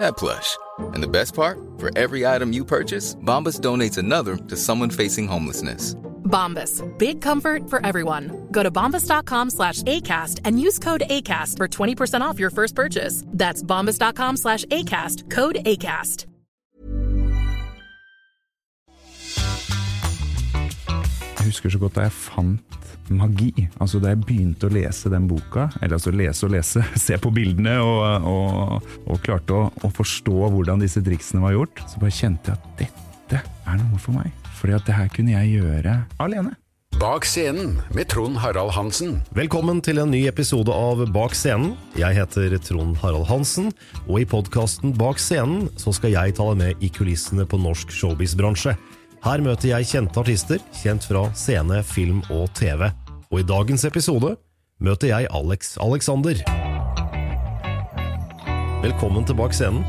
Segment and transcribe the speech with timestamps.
[0.00, 0.56] that plush.
[0.94, 1.58] And the best part?
[1.78, 5.94] For every item you purchase, Bombas donates another to someone facing homelessness.
[6.24, 6.82] Bombas.
[6.98, 8.48] Big comfort for everyone.
[8.52, 13.24] Go to bombas.com slash ACAST and use code ACAST for 20% off your first purchase.
[13.28, 15.30] That's bombas.com slash ACAST.
[15.30, 16.26] Code ACAST.
[21.38, 23.52] Jeg husker så godt da jeg fant magi.
[23.78, 27.32] Altså Da jeg begynte å lese den boka, eller altså lese og lese, se på
[27.34, 32.14] bildene og, og, og klarte å, å, forstå hvordan disse triksene var gjort, så bare
[32.14, 34.32] kjente jeg at dette er noe for meg.
[34.58, 36.56] Fordi at det her kunne jeg gjøre alene.
[36.98, 39.20] Bak scenen med Trond Harald Hansen.
[39.36, 41.76] Velkommen til en ny episode av Bak scenen.
[41.94, 43.68] Jeg heter Trond Harald Hansen,
[44.08, 47.92] og i podkasten Bak scenen så skal jeg ta deg med i kulissene på norsk
[47.94, 48.74] showbiz-bransje.
[49.18, 52.84] Her møter jeg kjente artister, kjent fra scene, film og TV.
[53.32, 54.36] Og i dagens episode
[54.78, 56.38] møter jeg Alex Alexander.
[58.84, 59.82] Velkommen til Bak scenen.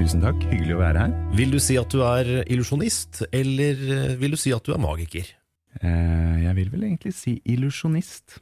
[0.00, 1.14] Tusen takk, hyggelig å være her.
[1.38, 3.86] Vil du si at du er illusjonist, eller
[4.18, 5.30] vil du si at du er magiker?
[5.78, 8.40] Eh, jeg vil vel egentlig si illusjonist.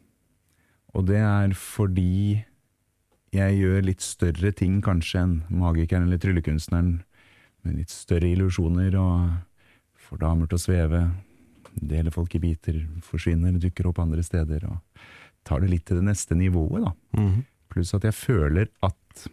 [0.96, 2.40] Og det er fordi
[3.34, 7.02] jeg gjør litt større ting kanskje enn magikeren eller tryllekunstneren,
[7.64, 9.42] med litt større illusjoner og
[10.14, 11.00] får damer til å sveve,
[11.74, 14.78] deler folk i biter, forsvinner, dukker opp andre steder og
[15.44, 16.92] tar det litt til det neste nivået, da.
[17.18, 17.42] Mm -hmm.
[17.68, 19.28] Pluss at jeg føler at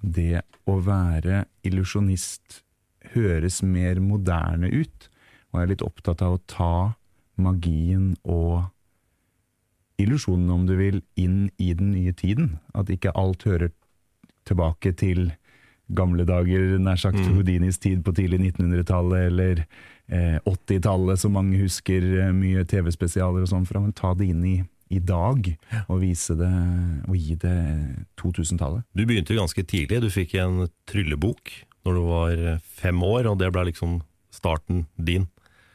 [0.00, 2.62] det å være illusjonist
[3.14, 5.10] høres mer moderne ut,
[5.50, 6.94] og jeg er litt opptatt av å ta
[7.36, 8.64] magien og
[9.98, 12.58] illusjonen, om du vil, inn i den nye tiden.
[12.74, 13.70] At ikke alt hører
[14.44, 15.32] tilbake til
[15.88, 17.34] gamle dager, nær sagt mm.
[17.36, 19.62] Houdinis tid på tidlig 1900-tallet, eller
[20.08, 24.42] eh, 80-tallet, som mange husker, eh, mye TV-spesialer og sånn fra, men ta det inn
[24.46, 24.56] i,
[24.94, 25.48] i dag,
[25.86, 26.50] og vise det,
[27.06, 27.56] og gi det
[28.22, 28.86] 2000-tallet.
[28.96, 31.54] Du begynte ganske tidlig, du fikk en tryllebok
[31.86, 32.44] når du var
[32.82, 34.00] fem år, og det ble liksom
[34.34, 35.28] starten din.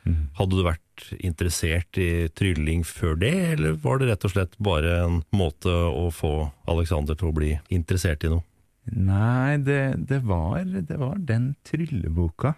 [0.04, 0.32] Mm.
[0.38, 4.98] Hadde du vært interessert i trylling før det, eller var det rett og slett bare
[5.06, 6.34] en måte å få
[6.72, 8.46] Alexander til å bli interessert i noe?
[8.90, 12.56] Nei, det, det, var, det, var, den trylleboka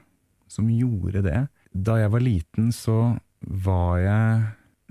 [0.47, 1.39] som gjorde det.
[1.73, 4.43] Da jeg var liten, så var jeg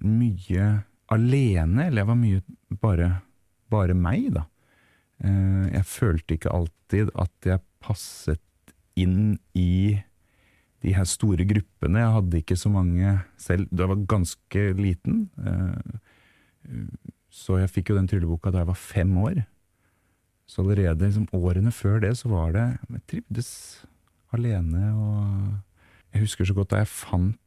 [0.04, 0.66] mye
[1.12, 3.10] alene, eller jeg var mye bare,
[3.72, 4.46] bare meg, da.
[5.22, 9.96] Eh, jeg følte ikke alltid at jeg passet inn i
[10.82, 12.02] de her store gruppene.
[12.02, 15.24] Jeg hadde ikke så mange selv da jeg var ganske liten.
[15.38, 15.96] Eh,
[17.32, 19.44] så jeg fikk jo den trylleboka da jeg var fem år.
[20.52, 23.50] Så allerede liksom, årene før det så var det Jeg trivdes
[24.36, 27.38] alene og Jeg husker så godt da jeg fant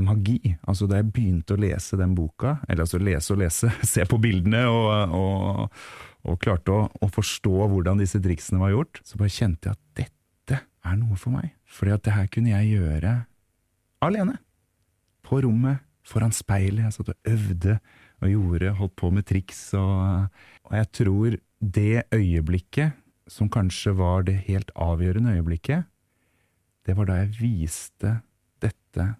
[0.00, 0.54] magi.
[0.64, 4.20] Altså da jeg begynte å lese den boka, eller altså lese og lese, se på
[4.22, 5.80] bildene og, og,
[6.24, 10.00] og klarte å, å, forstå hvordan disse triksene var gjort, så bare kjente jeg at
[10.00, 11.52] dette er noe for meg.
[11.68, 13.16] Fordi at det her kunne jeg gjøre
[14.04, 14.38] alene.
[15.26, 16.86] På rommet, foran speilet.
[16.86, 17.78] Jeg satt og øvde
[18.22, 20.30] og gjorde, holdt på med triks og,
[20.64, 22.94] og jeg tror det øyeblikket,
[23.28, 25.84] som kanskje var det helt avgjørende øyeblikket,
[26.84, 28.18] det var da jeg viste
[28.60, 29.14] dette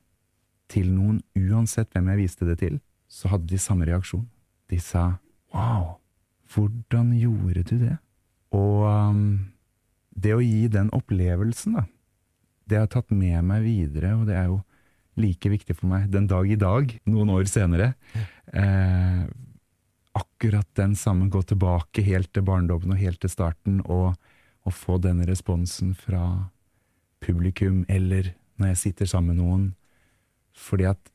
[0.68, 4.26] til noen, uansett hvem jeg viste det til, så hadde de samme reaksjon.
[4.68, 5.16] De sa
[5.54, 5.96] wow,
[6.52, 7.96] hvordan gjorde du det?
[8.54, 9.24] Og um,
[10.14, 11.86] det å gi den opplevelsen, da,
[12.68, 14.60] det har jeg tatt med meg videre, og det er jo
[15.20, 17.92] like viktig for meg den dag i dag, noen år senere.
[18.50, 19.24] Eh,
[20.14, 24.14] akkurat den samme, gå tilbake helt til barndommen og helt til starten, og,
[24.64, 26.50] og få denne responsen fra
[27.24, 29.66] publikum, eller når jeg sitter sammen med noen,
[30.54, 31.10] fordi at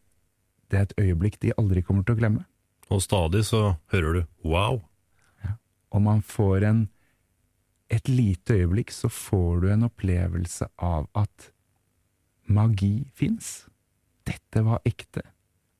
[0.69, 2.45] det er et øyeblikk de aldri kommer til å glemme.
[2.89, 4.81] Og stadig så hører du wow.
[5.89, 6.87] Og man får en
[7.89, 11.47] Et lite øyeblikk så får du en opplevelse av at
[12.45, 13.65] magi fins.
[14.29, 15.23] Dette var ekte.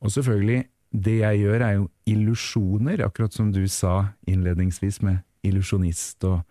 [0.02, 6.26] Og selvfølgelig, det jeg gjør er jo illusjoner, akkurat som du sa innledningsvis med illusjonist
[6.28, 6.42] og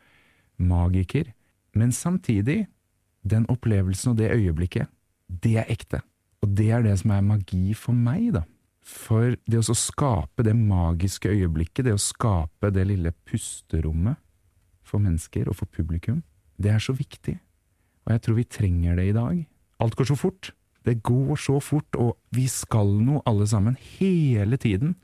[0.62, 1.32] magiker.
[1.74, 2.66] Men samtidig,
[3.22, 4.86] den opplevelsen og det øyeblikket,
[5.28, 6.00] det er ekte.
[6.42, 8.44] Og det er det som er magi for meg, da.
[8.88, 14.16] For det å skape det magiske øyeblikket, det å skape det lille pusterommet
[14.86, 16.22] for mennesker og for publikum,
[16.56, 17.36] det er så viktig.
[18.06, 19.42] Og jeg tror vi trenger det i dag.
[19.84, 20.52] Alt går så fort.
[20.88, 24.96] Det går så fort, og vi skal noe alle sammen, hele tiden.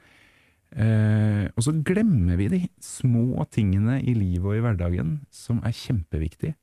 [0.74, 5.76] Eh, og så glemmer vi de små tingene i livet og i hverdagen som er
[5.76, 6.56] kjempeviktige.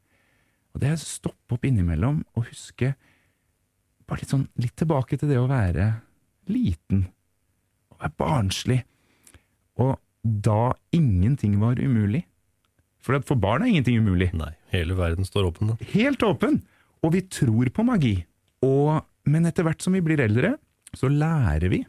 [0.73, 2.95] Og det er å stoppe opp innimellom og huske
[4.07, 5.88] bare litt sånn litt tilbake til det å være
[6.51, 7.06] liten
[7.91, 8.79] og være barnslig.
[9.79, 12.25] Og da ingenting var umulig.
[13.01, 14.29] For for barn er ingenting umulig.
[14.38, 15.71] Nei, hele verden står åpen.
[15.71, 15.91] da.
[15.94, 16.62] Helt åpen!
[17.01, 18.13] Og vi tror på magi.
[18.62, 20.56] Og, men etter hvert som vi blir eldre,
[20.97, 21.81] så lærer vi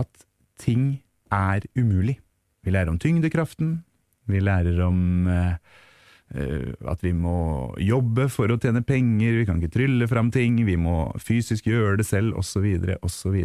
[0.00, 0.26] at
[0.60, 0.96] ting
[1.32, 2.18] er umulig.
[2.64, 3.80] Vi lærer om tyngdekraften,
[4.26, 5.54] vi lærer om eh,
[6.34, 10.58] eh, at vi må jobbe for å tjene penger, vi kan ikke trylle fram ting,
[10.66, 12.66] vi må fysisk gjøre det selv, osv.,
[13.06, 13.36] osv.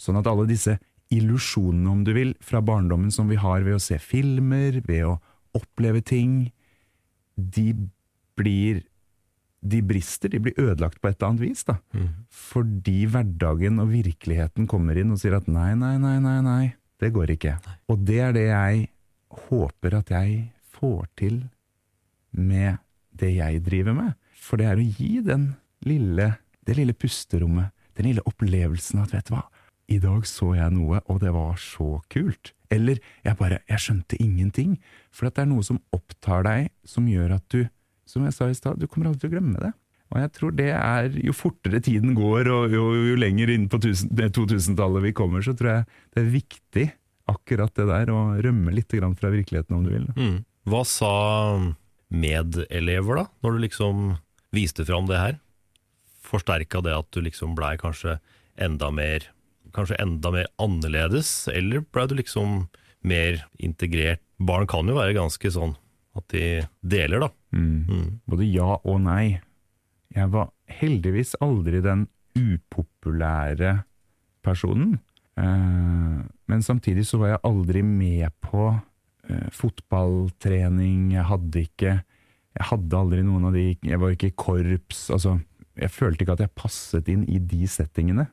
[0.00, 0.78] Sånn at alle disse
[1.14, 5.18] illusjonene, om du vil, fra barndommen som vi har ved å se filmer, ved å
[5.56, 6.50] oppleve ting,
[7.38, 7.70] de
[8.38, 8.82] blir
[9.60, 11.78] de brister, de blir ødelagt på et eller annet vis, da.
[12.30, 16.64] Fordi hverdagen og virkeligheten kommer inn og sier at nei, nei, nei, nei, nei,
[17.02, 17.56] det går ikke.
[17.90, 18.88] Og det er det jeg
[19.48, 21.40] håper at jeg får til
[22.30, 22.78] med
[23.18, 24.12] det jeg driver med.
[24.38, 25.54] For det er å gi den
[25.86, 29.48] lille, det lille pusterommet, den lille opplevelsen at vet du hva,
[29.88, 32.52] i dag så jeg noe, og det var så kult.
[32.70, 34.76] Eller jeg bare, jeg skjønte ingenting.
[35.10, 37.62] For at det er noe som opptar deg, som gjør at du,
[38.08, 39.74] som jeg sa i stad, du kommer aldri til å glemme det.
[40.08, 43.80] Og jeg tror det er, jo fortere tiden går, og jo, jo lenger inn på
[43.82, 46.86] 2000-tallet vi kommer, så tror jeg det er viktig,
[47.28, 50.06] akkurat det der, å rømme litt fra virkeligheten, om du vil.
[50.16, 50.38] Mm.
[50.68, 51.12] Hva sa
[52.08, 54.06] medelever, da, når du liksom
[54.56, 55.36] viste fram det her?
[56.24, 58.18] Forsterka det at du liksom blei kanskje
[58.56, 59.32] enda mer
[59.76, 62.62] Kanskje enda mer annerledes, eller blei du liksom
[63.04, 64.22] mer integrert?
[64.40, 65.74] Barn kan jo være ganske sånn
[66.18, 66.46] at de
[66.82, 67.30] deler, da.
[67.54, 68.20] Mm.
[68.28, 69.38] Både ja og nei.
[70.14, 72.06] Jeg var heldigvis aldri den
[72.38, 73.82] upopulære
[74.44, 74.98] personen.
[75.38, 76.18] Eh,
[76.50, 78.70] men samtidig så var jeg aldri med på
[79.28, 81.12] eh, fotballtrening.
[81.14, 81.98] Jeg hadde ikke
[82.58, 85.10] Jeg hadde aldri noen av de Jeg var ikke i korps.
[85.14, 85.38] Altså,
[85.78, 88.26] jeg følte ikke at jeg passet inn i de settingene.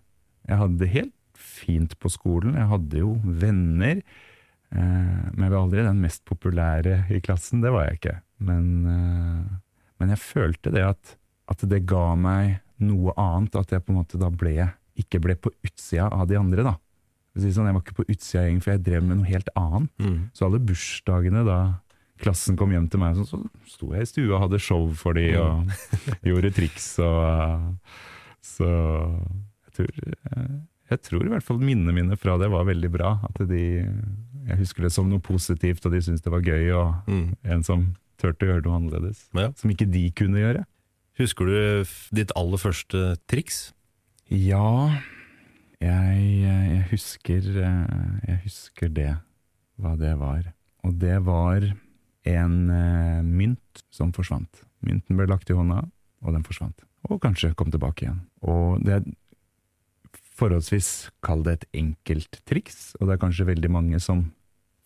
[0.47, 2.55] Jeg hadde det helt fint på skolen.
[2.57, 4.01] Jeg hadde jo venner.
[4.73, 7.61] Eh, men jeg var aldri den mest populære i klassen.
[7.63, 8.15] Det var jeg ikke.
[8.45, 9.53] Men, eh,
[10.01, 11.15] men jeg følte det at,
[11.51, 13.55] at det ga meg noe annet.
[13.59, 16.77] At jeg på en måte da ble ikke ble på utsida av de andre, da.
[17.35, 19.91] Sånn, jeg var ikke på utsida gjengen, for jeg drev med noe helt annet.
[19.99, 20.19] Mm.
[20.31, 21.59] Så alle bursdagene da
[22.23, 25.33] klassen kom hjem til meg, så, sto jeg i stua og hadde show for de,
[25.35, 25.67] og
[26.29, 27.75] gjorde triks og
[28.45, 29.91] Så jeg tror,
[30.31, 30.55] uh,
[30.93, 33.17] jeg tror i hvert fall minnene mine fra det var veldig bra.
[33.25, 33.65] At de
[34.47, 37.35] Jeg husker det som noe positivt, og de syntes det var gøy, og Mm.
[37.43, 39.25] en som turte å gjøre noe annerledes.
[39.33, 39.51] Ja.
[39.57, 40.65] Som ikke de kunne gjøre.
[41.17, 41.85] Husker du
[42.15, 43.71] ditt aller første triks?
[44.29, 44.99] Ja,
[45.81, 49.11] jeg, jeg, husker, eh, jeg husker det,
[49.79, 50.53] hva det var.
[50.85, 51.65] Og det var
[52.25, 54.63] en eh, mynt som forsvant.
[54.85, 55.83] Mynten ble lagt i hånda,
[56.25, 56.85] og den forsvant.
[57.09, 58.21] Og kanskje kom tilbake igjen.
[58.41, 59.03] Og det
[60.35, 64.25] forholdsvis, kall det et enkelt triks, og det er kanskje veldig mange som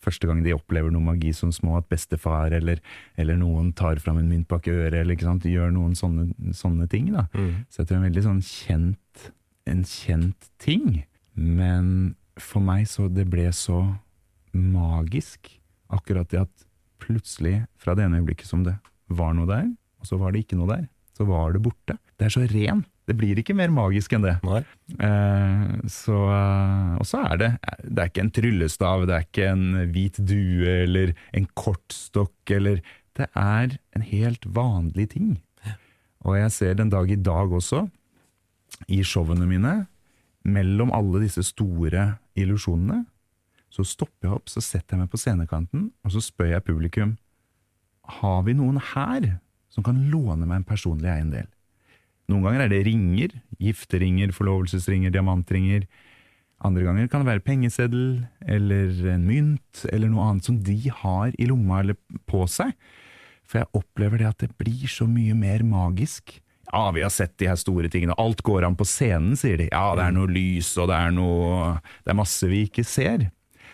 [0.00, 2.78] første gang de opplever noe magi som små, at bestefar eller,
[3.20, 7.10] eller noen tar fram en mynt bak øret, eller sant, gjør noen sånne, sånne ting.
[7.12, 7.26] da.
[7.68, 9.26] Så jeg tror det er en veldig sånn kjent,
[9.68, 11.02] en kjent ting.
[11.34, 13.82] Men for meg så det ble så
[14.56, 15.52] magisk,
[15.92, 16.66] akkurat det at
[17.02, 18.78] plutselig, fra det ene øyeblikket som det
[19.12, 19.68] var noe der,
[20.00, 21.98] og så var det ikke noe der, så var det borte.
[22.16, 22.86] Det er så ren.
[23.10, 24.36] Det blir ikke mer magisk enn det.
[24.46, 24.62] Nei.
[25.02, 27.50] Eh, så, eh, og så er det
[27.82, 32.82] Det er ikke en tryllestav, det er ikke en hvit due eller en kortstokk eller
[33.18, 35.40] Det er en helt vanlig ting.
[36.22, 37.88] Og jeg ser den dag i dag også,
[38.88, 39.72] i showene mine,
[40.44, 43.02] mellom alle disse store illusjonene,
[43.70, 47.16] så stopper jeg opp, så setter jeg meg på scenekanten, og så spør jeg publikum
[48.20, 49.36] har vi noen her
[49.70, 51.46] som kan låne meg en personlig eiendel.
[52.30, 55.86] Noen ganger er det ringer, gifteringer, forlovelsesringer, diamantringer.
[56.62, 58.04] Andre ganger kan det være pengeseddel
[58.44, 61.98] eller en mynt eller noe annet som de har i lomma eller
[62.30, 62.74] på seg.
[63.48, 66.36] For jeg opplever det at det blir så mye mer magisk.
[66.70, 69.66] Ja, vi har sett de her store tingene, alt går an på scenen, sier de.
[69.72, 73.26] Ja, det er noe lys og det er noe Det er masse vi ikke ser.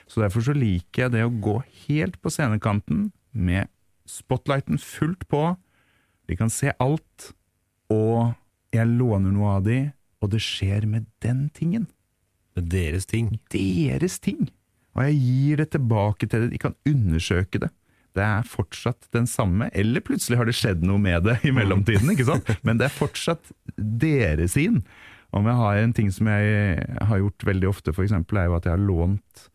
[0.08, 3.68] Så derfor så liker jeg det å gå helt på scenekanten med
[4.08, 5.42] spotlighten fullt på.
[6.30, 7.32] De kan se alt,
[7.92, 8.32] og
[8.74, 9.80] jeg låner noe av de,
[10.22, 11.86] og det skjer med den tingen.
[12.56, 13.36] Med deres ting.
[13.52, 14.48] Deres ting!
[14.96, 17.68] Og jeg gir det tilbake til dem, de kan undersøke det.
[18.16, 22.14] Det er fortsatt den samme, eller plutselig har det skjedd noe med det i mellomtiden,
[22.14, 22.48] ikke sant?
[22.66, 24.80] Men det er fortsatt deres inn.
[25.36, 26.80] Om jeg har en ting som jeg
[27.10, 29.50] har gjort veldig ofte, for eksempel, er jo at jeg har lånt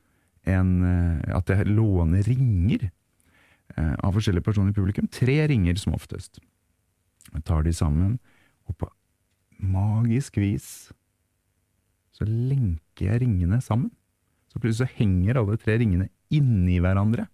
[0.49, 5.05] en eh, At jeg låner ringer eh, av forskjellige personer i publikum.
[5.05, 6.39] Tre ringer som oftest.
[7.29, 8.15] Jeg tar de sammen,
[8.65, 8.89] og på
[9.61, 10.91] magisk vis
[12.21, 13.89] så lenker jeg ringene sammen.
[14.51, 17.25] Så plutselig så henger alle tre ringene inni hverandre.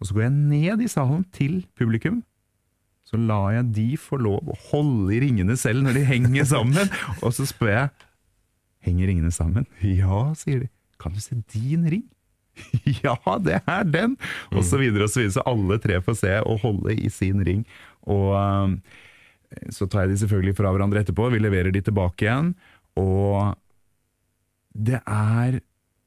[0.00, 2.20] Og så går jeg ned i salen til publikum.
[3.04, 6.92] Så lar jeg de få lov å holde i ringene selv når de henger sammen.
[7.18, 7.90] og så spør jeg
[8.86, 9.66] henger ringene sammen.
[9.82, 10.70] Ja, sier de.
[11.00, 12.06] Kan du se din ring?
[13.04, 14.16] ja, det er den!
[14.52, 15.34] Og så videre og så videre.
[15.38, 17.64] Så alle tre får se og holde i sin ring.
[18.06, 18.76] Og um,
[19.74, 21.30] så tar jeg de selvfølgelig fra hverandre etterpå.
[21.32, 22.52] Vi leverer de tilbake igjen.
[23.00, 23.56] Og
[24.74, 25.60] det er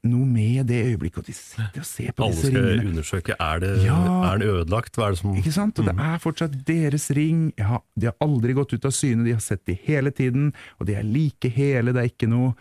[0.04, 3.60] noe med det øyeblikket, og de sitter og ser på Alle disse skal undersøke er,
[3.62, 4.00] det, Ja.
[4.32, 4.96] er det ødelagt.
[4.98, 5.78] Hva er det som Ikke sant?
[5.80, 7.52] Og det er fortsatt deres ring.
[7.56, 10.86] Ja, de har aldri gått ut av syne, de har sett de hele tiden, og
[10.86, 12.54] de er like hele, det er ikke noe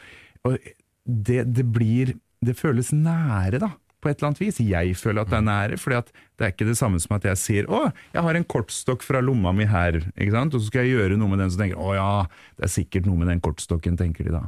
[0.46, 0.58] Og
[1.06, 2.14] det, det blir
[2.44, 3.70] Det føles nære, da.
[4.04, 4.60] På et eller annet vis.
[4.60, 7.40] Jeg føler at det er nære, for det er ikke det samme som at jeg
[7.40, 10.54] sier 'Å, jeg har en kortstokk fra lomma mi her', ikke sant?
[10.54, 13.08] og så skal jeg gjøre noe med den, så tenker 'Å ja, det er sikkert
[13.08, 14.48] noe med den kortstokken', tenker de da.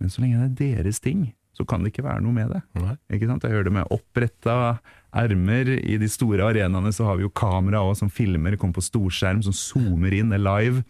[0.00, 2.62] Men så lenge det er deres ting, så kan det ikke være noe med det.
[2.80, 2.96] Nei.
[3.12, 3.44] Ikke sant?
[3.44, 4.78] Jeg hører det med oppretta
[5.12, 5.68] ermer.
[5.68, 9.42] I de store arenaene så har vi jo kamera også, som filmer, kommer på storskjerm,
[9.44, 10.84] som zoomer inn, er live.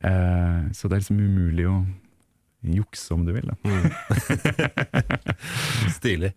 [0.00, 1.76] Eh, så det er liksom umulig å
[2.64, 3.50] jukse, om du vil.
[3.50, 3.56] Da.
[5.98, 6.32] Stilig.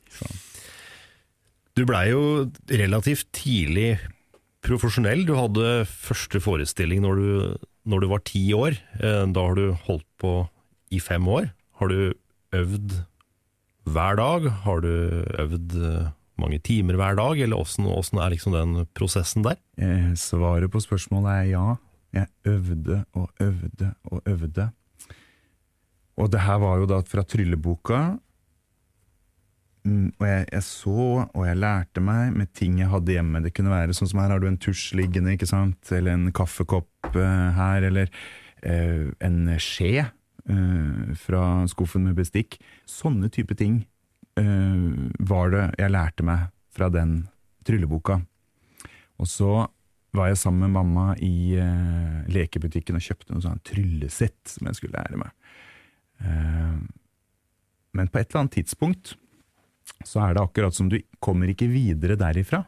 [1.77, 3.99] Du blei jo relativt tidlig
[4.65, 5.21] profesjonell.
[5.27, 8.79] Du hadde første forestilling når du, når du var ti år.
[8.97, 10.31] Eh, Da har du holdt på
[10.89, 11.51] i fem år.
[11.77, 12.13] Har du
[12.57, 12.95] øvd
[13.85, 14.49] hver dag?
[14.65, 14.89] Har du
[15.37, 16.09] øvd eh,
[16.41, 19.61] mange timer hver dag, eller åssen er liksom den prosessen der?
[19.77, 21.67] Eh, svaret på spørsmålet er ja.
[22.15, 24.71] Jeg øvde og øvde og øvde.
[26.17, 28.17] Og det her var jo da fra trylleboka.
[29.87, 33.41] Mm, Og jeg, jeg så og jeg lærte meg med ting jeg hadde hjemme.
[33.45, 35.91] Det kunne være sånn som her har du en tusj liggende, ikke sant?
[35.95, 38.11] eller en kaffekopp uh, her, eller
[38.65, 42.59] uh, en skje uh, fra skuffen med bestikk.
[42.89, 43.85] Sånne type ting
[44.37, 47.23] var det jeg lærte meg fra den
[47.65, 48.19] trylleboka.
[49.17, 49.63] Og så
[50.13, 51.57] var jeg sammen med mamma i
[52.29, 55.33] lekebutikken og kjøpte noe sånn tryllesett som jeg skulle lære meg.
[57.97, 59.15] Men på et eller annet tidspunkt
[60.05, 62.63] så er det akkurat som du kommer ikke videre derifra.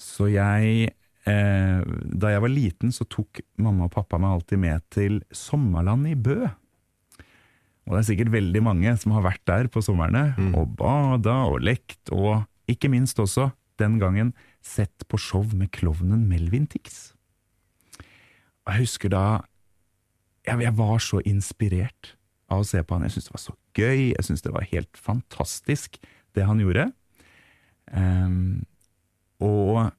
[0.00, 1.80] Så jeg eh,
[2.14, 6.16] Da jeg var liten, så tok mamma og pappa meg alltid med til Sommerland i
[6.18, 6.42] Bø.
[7.84, 11.60] Og det er sikkert veldig mange som har vært der på somrene og bada og
[11.60, 14.32] lekt, og ikke minst også, den gangen,
[14.64, 17.12] sett på show med klovnen Melvin Tix.
[18.64, 19.24] Og jeg husker da
[20.46, 22.14] jeg, jeg var så inspirert
[22.48, 23.04] av å se på han.
[23.04, 25.98] Jeg syntes det var så gøy, jeg syns det var helt fantastisk,
[26.34, 26.88] det han gjorde.
[27.92, 28.64] Um,
[29.42, 29.90] og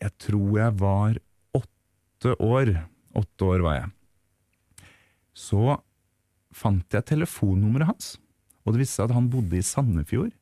[0.00, 1.18] jeg tror jeg var
[1.56, 2.72] åtte år.
[3.16, 3.92] Åtte år var jeg.
[5.36, 5.76] Så
[6.56, 8.14] fant jeg telefonnummeret hans,
[8.64, 10.32] og det viste seg at han bodde i Sandefjord.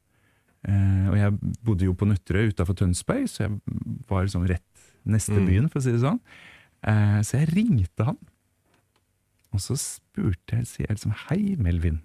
[0.65, 3.59] Uh, og jeg bodde jo på Nøtterøy utafor Tønsberg, så jeg
[4.09, 6.23] var liksom rett neste byen, for å si det sånn.
[6.85, 8.21] Uh, så jeg ringte han.
[9.55, 12.01] Og så spurte jeg, sier jeg liksom Hei, Melvin.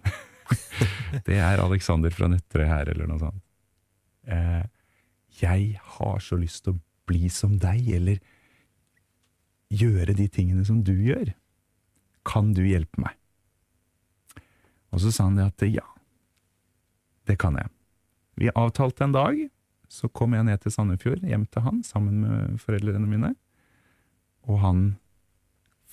[1.28, 3.42] det er Alexander fra Nøtterøy her, eller noe sånt.
[4.30, 4.66] Eh,
[5.42, 8.22] jeg har så lyst til å bli som deg, eller
[9.74, 11.34] gjøre de tingene som du gjør.
[12.28, 13.18] Kan du hjelpe meg?
[14.94, 15.86] Og så sa han det at ja,
[17.30, 17.70] det kan jeg.
[18.42, 19.42] Vi avtalte en dag,
[19.90, 23.34] så kom jeg ned til Sandefjord, hjem til han, sammen med foreldrene mine.
[24.50, 24.84] Og han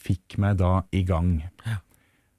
[0.06, 1.40] fikk meg da i gang.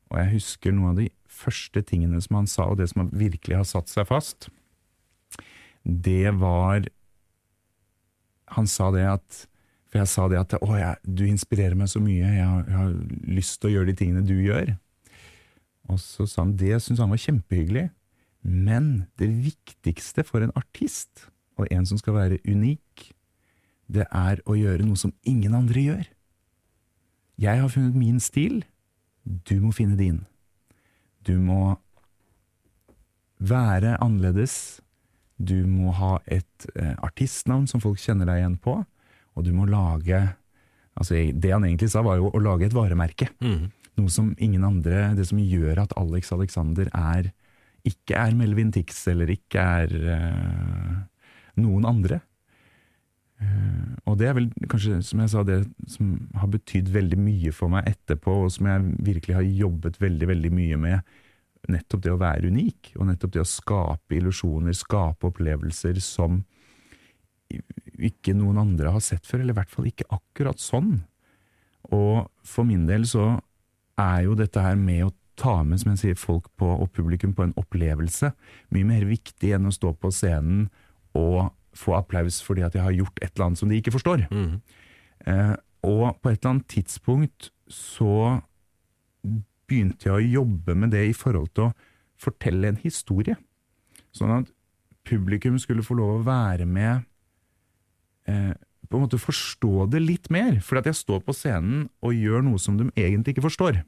[0.07, 3.59] Og jeg husker noen av de første tingene som han sa, og det som virkelig
[3.59, 4.49] har satt seg fast,
[5.83, 6.87] det var
[8.57, 9.37] Han sa det at
[9.87, 12.75] For jeg sa det at å, jeg, du inspirerer meg så mye, jeg har, jeg
[12.75, 12.93] har
[13.37, 14.73] lyst til å gjøre de tingene du gjør.
[15.87, 17.85] Og så sa han det syntes han var kjempehyggelig,
[18.43, 23.07] men det viktigste for en artist, og en som skal være unik,
[23.87, 26.05] det er å gjøre noe som ingen andre gjør.
[27.37, 28.63] Jeg har funnet min stil,
[29.23, 30.23] du må finne din.
[31.27, 31.75] Du må
[33.37, 34.79] være annerledes,
[35.37, 38.79] du må ha et eh, artistnavn som folk kjenner deg igjen på,
[39.37, 40.23] og du må lage
[40.97, 43.27] altså Det han egentlig sa, var jo å lage et varemerke.
[43.97, 47.29] Noe som ingen andre Det som gjør at Alex Alexander er
[47.85, 50.95] ikke er Melvin Tix, eller ikke er eh,
[51.61, 52.17] noen andre.
[53.37, 57.53] Eh, og det er vel kanskje, som jeg sa, det som har betydd veldig mye
[57.55, 61.17] for meg etterpå, og som jeg virkelig har jobbet veldig, veldig mye med.
[61.67, 66.41] Nettopp det å være unik, og nettopp det å skape illusjoner, skape opplevelser som
[68.03, 70.97] ikke noen andre har sett før, eller i hvert fall ikke akkurat sånn.
[71.95, 73.37] Og for min del så
[73.97, 77.35] er jo dette her med å ta med som jeg sier, folk på, og publikum
[77.37, 78.31] på en opplevelse
[78.73, 80.67] mye mer viktig enn å stå på scenen
[81.17, 84.27] og få applaus fordi at jeg har gjort et eller annet som de ikke forstår.
[85.27, 85.55] Eh,
[85.87, 88.41] og på et eller annet tidspunkt så
[89.67, 91.73] begynte jeg å jobbe med det i forhold til å
[92.17, 93.35] fortelle en historie.
[94.15, 94.53] Sånn at
[95.07, 97.05] publikum skulle få lov å være med
[98.27, 98.55] eh,
[98.87, 100.61] På en måte forstå det litt mer.
[100.63, 103.81] For at jeg står på scenen og gjør noe som de egentlig ikke forstår.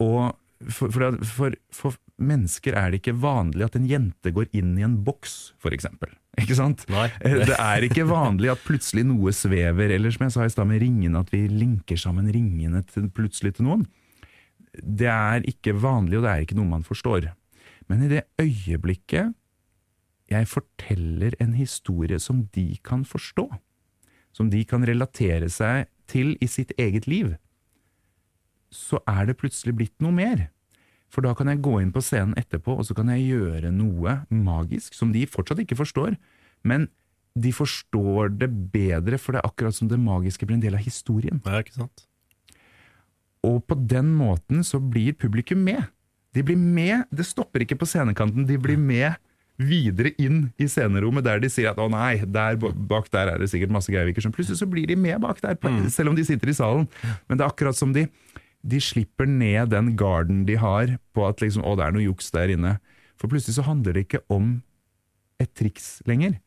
[0.00, 0.32] Og
[0.72, 4.84] for, for, for, for mennesker er det ikke vanlig at en jente går inn i
[4.86, 6.08] en boks, for eksempel.
[6.36, 6.84] Ikke sant?
[6.92, 7.06] Nei.
[7.24, 10.68] Eh, Det er ikke vanlig at plutselig noe svever, eller som jeg sa i stad
[10.68, 13.86] med ringene, at vi linker sammen ringene til, plutselig til noen.
[14.76, 17.30] Det er ikke vanlig, og det er ikke noe man forstår.
[17.88, 19.32] Men i det øyeblikket
[20.26, 23.46] jeg forteller en historie som de kan forstå,
[24.34, 27.36] som de kan relatere seg til i sitt eget liv,
[28.74, 30.48] så er det plutselig blitt noe mer.
[31.12, 34.16] For da kan jeg gå inn på scenen etterpå, og så kan jeg gjøre noe
[34.30, 36.16] magisk som de fortsatt ikke forstår,
[36.66, 36.88] men
[37.36, 40.80] de forstår det bedre, for det er akkurat som det magiske blir en del av
[40.86, 41.42] historien.
[41.44, 42.06] Ja, ikke sant?
[43.46, 45.84] Og på den måten så blir publikum med.
[46.34, 49.14] De blir med, det stopper ikke på scenekanten, de blir med
[49.56, 53.46] videre inn i scenerommet der de sier at å nei, der bak der er det
[53.48, 54.36] sikkert masse greier vi ikke skjønner'.
[54.36, 56.88] Plutselig så blir de med bak der, på- selv om de sitter i salen.
[57.28, 58.08] Men det er akkurat som de,
[58.66, 62.32] de slipper ned den garden de har på at liksom, å, det er noe juks
[62.34, 62.76] der inne.
[63.16, 64.58] For plutselig så handler det ikke om
[65.42, 66.38] et triks lenger.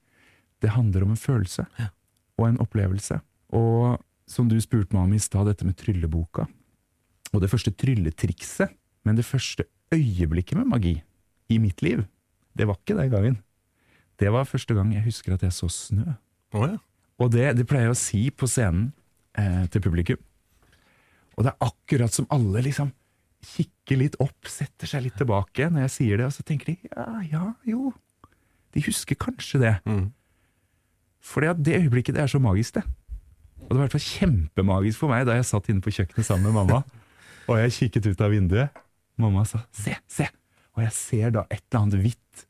[0.60, 1.65] Det handler om en følelse
[2.39, 3.19] og en opplevelse.
[3.55, 6.45] Og som du spurte meg om i stad, dette med trylleboka.
[7.34, 8.73] Og det første trylletrikset,
[9.08, 10.95] men det første øyeblikket med magi
[11.49, 12.03] i mitt liv,
[12.58, 13.39] det var ikke den gangen.
[14.19, 16.17] Det var første gang jeg husker at jeg så snø.
[16.53, 16.77] Oh, ja.
[17.19, 18.91] Og det, det pleier jeg å si på scenen
[19.38, 20.19] eh, til publikum.
[21.39, 22.91] Og det er akkurat som alle liksom
[23.56, 26.89] kikker litt opp, setter seg litt tilbake når jeg sier det, og så tenker de
[26.91, 27.93] ja, ja, jo.
[28.75, 29.75] De husker kanskje det.
[31.23, 32.84] Fordi at det øyeblikket det er så magisk, det.
[33.63, 36.28] Og det var i hvert fall kjempemagisk for meg da jeg satt inne på kjøkkenet
[36.28, 36.84] sammen med mamma,
[37.49, 38.84] og jeg kikket ut av vinduet.
[39.19, 40.30] Mamma sa 'se, se',
[40.75, 42.45] og jeg ser da et eller annet hvitt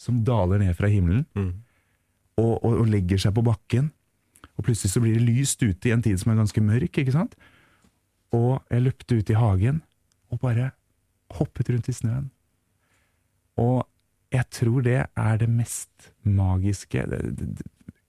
[0.00, 1.26] som daler ned fra himmelen
[2.36, 3.90] og, og, og legger seg på bakken.
[4.56, 7.12] Og plutselig så blir det lyst ute i en tid som er ganske mørk, ikke
[7.12, 7.36] sant?
[8.36, 9.80] Og jeg løpte ut i hagen
[10.30, 10.70] og bare
[11.38, 12.28] hoppet rundt i snøen.
[13.60, 13.82] Og
[14.30, 17.02] jeg tror det er det mest magiske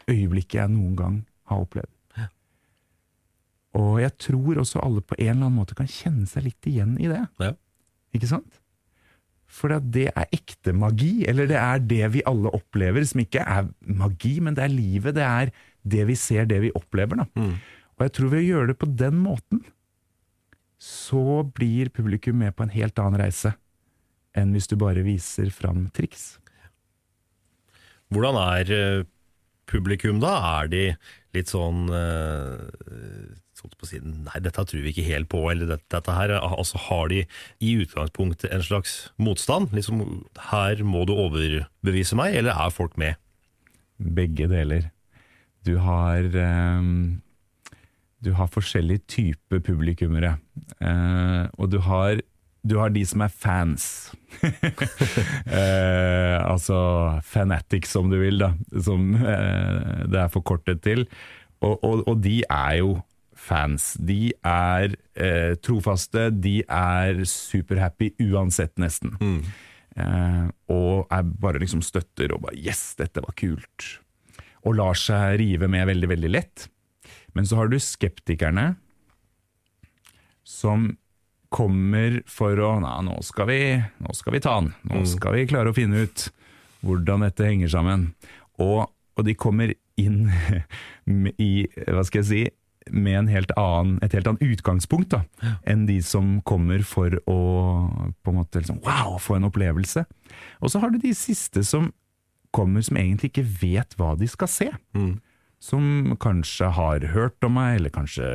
[0.10, 1.18] øyeblikket jeg noen gang
[1.50, 1.90] har opplevd.
[3.78, 6.98] Og jeg tror også alle på en eller annen måte kan kjenne seg litt igjen
[7.00, 7.22] i det.
[7.40, 7.54] Ja.
[8.16, 8.58] Ikke sant?
[9.52, 13.68] For det er ekte magi, eller det er det vi alle opplever, som ikke er
[13.88, 15.16] magi, men det er livet.
[15.16, 15.52] Det er
[15.84, 17.24] det vi ser, det vi opplever.
[17.24, 17.48] Da.
[17.98, 19.64] Og jeg tror ved å gjøre det på den måten,
[20.82, 23.54] så blir publikum med på en helt annen reise
[24.38, 26.40] enn hvis du bare viser fram triks.
[28.12, 29.04] Hvordan er eh,
[29.70, 30.34] publikum da?
[30.62, 30.84] Er de
[31.36, 35.86] litt sånn eh, sånn på siden, Nei, dette tror vi ikke helt på, eller dette,
[35.94, 37.24] dette her altså Har de
[37.62, 39.76] i utgangspunktet en slags motstand?
[39.76, 43.20] Liksom, her må du overbevise meg, eller er folk med?
[44.02, 44.90] Begge deler.
[45.68, 47.22] Du har ehm,
[48.22, 50.36] Du har forskjellige typer publikummere.
[50.80, 52.22] Eh, og du har,
[52.62, 53.86] du har de som er fans.
[54.46, 56.78] eh, altså
[57.26, 58.54] fanatics, om du vil, da.
[58.78, 61.08] Som eh, det er forkortet til.
[61.62, 63.00] Og, og, og de er jo
[63.42, 63.96] fans.
[63.98, 69.16] De er eh, trofaste, de er superhappy uansett, nesten.
[69.98, 73.98] Eh, og er bare liksom støtter og bare 'yes, dette var kult'.
[74.64, 76.68] Og lar seg rive med veldig, veldig lett.
[77.38, 78.74] Men så har du skeptikerne
[80.48, 80.92] som
[81.52, 83.60] kommer for å Nei, nå skal vi,
[84.02, 84.72] nå skal vi ta den.
[84.88, 86.30] Nå skal vi klare å finne ut
[86.86, 88.10] hvordan dette henger sammen.
[88.62, 90.32] Og, og de kommer inn
[91.38, 91.52] i,
[91.88, 92.42] hva skal jeg si,
[92.90, 95.22] med en helt annen, et helt annet utgangspunkt da,
[95.70, 97.40] enn de som kommer for å
[98.24, 100.02] på en måte liksom, wow, få en opplevelse.
[100.66, 101.92] Og så har du de siste som
[102.52, 104.72] kommer som egentlig ikke vet hva de skal se.
[105.62, 108.28] Som kanskje har hørt om meg, eller kanskje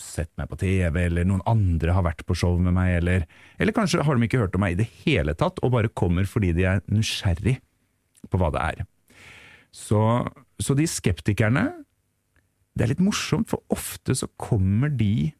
[0.00, 3.26] sett meg på TV, eller noen andre har vært på show med meg, eller,
[3.60, 6.28] eller kanskje har de ikke hørt om meg i det hele tatt, og bare kommer
[6.28, 7.58] fordi de er nysgjerrig
[8.32, 8.86] på hva det er.
[9.74, 10.00] Så,
[10.56, 11.66] så de skeptikerne
[12.72, 15.32] Det er litt morsomt, for ofte så kommer de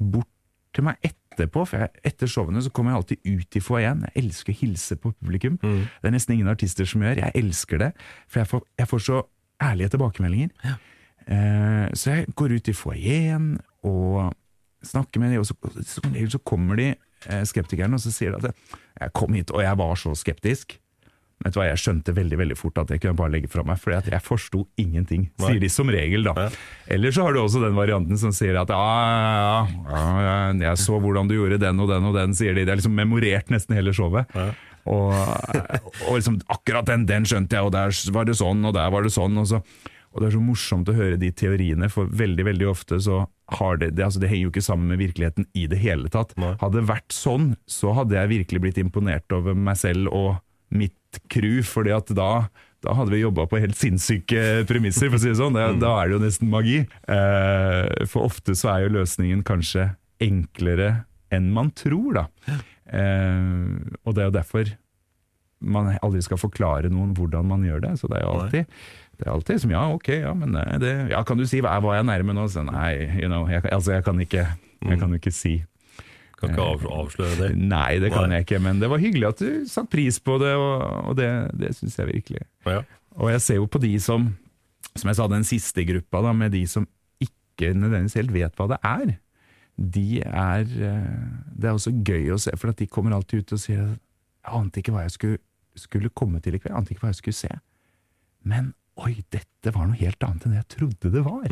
[0.00, 0.26] bort
[0.74, 1.66] til meg etterpå.
[1.68, 4.06] For jeg, etter showene så kommer jeg alltid ut i foajeen.
[4.08, 5.58] Jeg elsker å hilse på publikum.
[6.00, 7.20] Det er nesten ingen artister som gjør.
[7.20, 7.90] Jeg elsker det,
[8.26, 9.20] for jeg får, jeg får så
[9.62, 10.50] ærlige tilbakemeldinger.
[11.26, 13.48] Eh, så jeg går ut i foajeen
[13.86, 14.32] og
[14.86, 15.56] snakker med dem, og så,
[16.08, 18.70] regel så kommer de eh, skeptikerne og så sier de at
[19.00, 20.78] jeg kom hit og jeg var så skeptisk.
[21.40, 23.78] Vet du hva, Jeg skjønte veldig veldig fort at jeg kunne bare legge fra meg,
[23.80, 25.30] for jeg forsto ingenting.
[25.40, 26.50] Sier de som regel, da.
[26.84, 29.54] Eller så har du også den varianten som sier at ja, ja,
[29.88, 30.34] ja, ja,
[30.66, 32.66] jeg så hvordan du gjorde den og den og den, sier de.
[32.68, 34.28] Det er liksom memorert nesten hele showet.
[34.88, 35.12] Og,
[36.06, 39.06] og liksom akkurat den, den skjønte jeg, og der var det sånn, og der var
[39.06, 39.36] det sånn.
[39.40, 39.60] Og, så,
[40.10, 43.24] og det er så morsomt å høre de teoriene, for veldig veldig ofte så
[43.58, 46.36] har det, det, altså det henger jo ikke sammen med virkeligheten i det hele tatt.
[46.38, 50.38] Hadde det vært sånn, så hadde jeg virkelig blitt imponert over meg selv og
[50.70, 52.32] mitt crew, fordi at da
[52.80, 55.56] da hadde vi jobba på helt sinnssyke premisser, for å si det sånn.
[55.56, 56.78] Det, Da er det jo nesten magi.
[57.12, 59.90] Eh, for ofte så er jo løsningen kanskje
[60.24, 62.26] enklere enn man tror, da.
[62.90, 63.42] Eh,
[64.04, 64.72] og det er jo derfor
[65.60, 67.92] man aldri skal forklare noen hvordan man gjør det.
[68.00, 68.80] Så det er jo alltid
[69.20, 71.74] det er alltid som ja, ok, ja, men eh, det, ja, kan du si hva
[71.84, 72.46] var jeg nærme nå?
[72.48, 74.46] Så, nei, you know, jeg, altså jeg kan ikke
[74.80, 75.58] jeg kan jo ikke si.
[76.40, 77.48] Kan ikke avsløre det.
[77.58, 80.54] Nei, det kan jeg ikke, men det var hyggelig at du satte pris på det,
[80.56, 81.28] og, og det,
[81.60, 82.46] det syns jeg virkelig.
[82.64, 82.80] Ja.
[83.20, 84.30] Og jeg ser jo på de som,
[84.94, 86.88] som jeg sa, den siste gruppa, da, med de som
[87.20, 89.12] ikke nødvendigvis helt vet hva det er.
[89.80, 91.20] De er eh,
[91.56, 94.54] Det er også gøy å se, for at de kommer alltid ut og sier jeg
[94.56, 95.38] ante ikke hva jeg skulle,
[95.76, 97.50] skulle komme til i kveld, jeg ante ikke hva jeg skulle se.
[98.48, 101.46] Men oi, dette var noe helt annet enn det jeg trodde det var.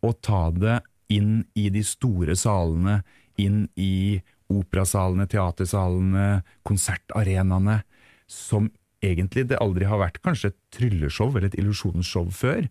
[0.00, 0.80] Og ta det
[1.12, 3.02] inn i de store salene,
[3.40, 7.82] inn i operasalene, teatersalene, konsertarenaene,
[8.30, 8.70] som
[9.04, 12.66] egentlig det aldri har vært kanskje et trylleshow eller et illusjonsshow før.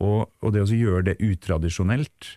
[0.00, 2.36] Og, og det å gjøre det utradisjonelt,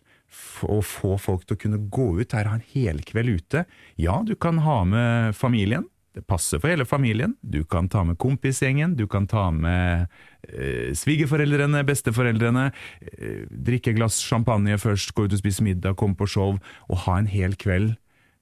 [0.66, 3.66] og få folk til å kunne gå ut her, ha en helkveld ute.
[4.02, 7.34] Ja, du kan ha med familien, det passer for hele familien.
[7.44, 10.06] Du kan ta med kompisgjengen, du kan ta med
[10.48, 12.70] eh, svigerforeldrene, besteforeldrene,
[13.04, 16.56] eh, drikke et glass champagne først, gå ut og spise middag, komme på show,
[16.88, 17.98] og ha en hel kveld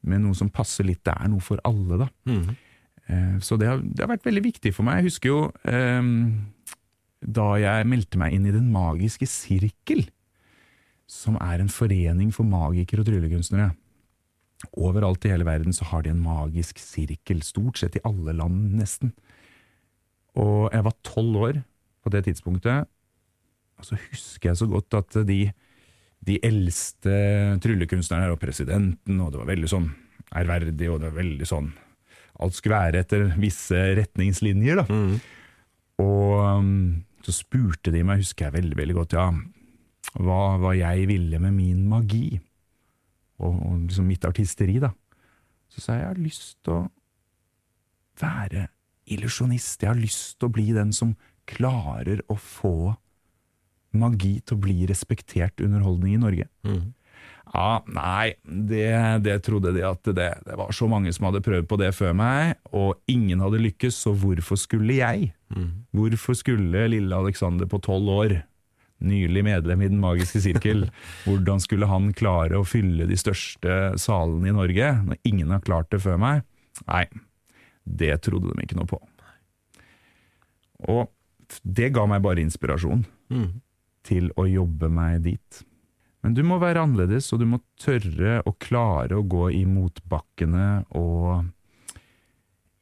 [0.06, 1.02] med noe som passer litt.
[1.08, 2.10] Det er noe for alle, da.
[3.10, 5.02] Eh, Så det har, det har vært veldig viktig for meg.
[5.02, 6.12] Jeg husker jo eh,
[7.24, 10.06] da jeg meldte meg inn i Den magiske sirkel,
[11.10, 13.72] som er en forening for magikere og tryllekunstnere.
[14.80, 18.78] Overalt i hele verden så har de en magisk sirkel, stort sett i alle land
[18.80, 19.12] nesten.
[20.40, 21.62] Og jeg var tolv år
[22.04, 22.88] på det tidspunktet,
[23.80, 25.40] og så husker jeg så godt at de,
[26.26, 27.14] de eldste
[27.64, 29.90] tryllekunstnerne og presidenten, og det var veldig sånn
[30.34, 31.74] ærverdig, og det var veldig sånn
[32.42, 34.84] Alt skulle være etter visse retningslinjer, da.
[36.02, 39.28] Og um, så spurte de meg, husker jeg veldig, veldig godt, ja,
[40.20, 42.40] hva, hva jeg ville med min magi
[43.42, 44.92] og, og liksom mitt artisteri, da.
[45.74, 46.82] Så sa jeg jeg har lyst til å
[48.22, 48.68] være
[49.10, 49.82] illusjonist.
[49.82, 51.16] Jeg har lyst til å bli den som
[51.50, 52.94] klarer å få
[53.94, 56.46] magi til å bli respektert underholdning i Norge.
[57.54, 58.88] Ja, nei, det,
[59.26, 62.16] det trodde de at det, det var så mange som hadde prøvd på det før
[62.18, 65.34] meg, og ingen hadde lykkes, så hvorfor skulle jeg?
[65.94, 68.40] Hvorfor skulle lille Alexander på tolv år,
[69.04, 70.88] nylig medlem i Den magiske sirkel,
[71.28, 75.92] hvordan skulle han klare å fylle de største salene i Norge, når ingen har klart
[75.94, 76.46] det før meg?
[76.88, 77.06] Nei,
[77.84, 79.02] det trodde de ikke noe på.
[80.90, 81.12] Og
[81.64, 83.06] det ga meg bare inspirasjon
[84.08, 85.64] til å jobbe meg dit.
[86.24, 90.86] Men du må være annerledes, og du må tørre å klare å gå i motbakkene
[90.96, 91.44] og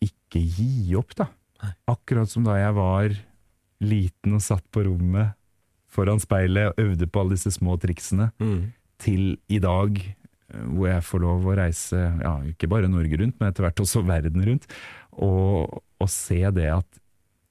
[0.05, 1.27] ikke gi opp, da.
[1.89, 3.17] Akkurat som da jeg var
[3.81, 5.37] liten og satt på rommet
[5.91, 8.31] foran speilet og øvde på alle disse små triksene,
[9.01, 13.39] til i dag eh, hvor jeg får lov å reise, ja, ikke bare Norge rundt,
[13.39, 14.67] men etter hvert også verden rundt,
[15.11, 17.01] og, og se det at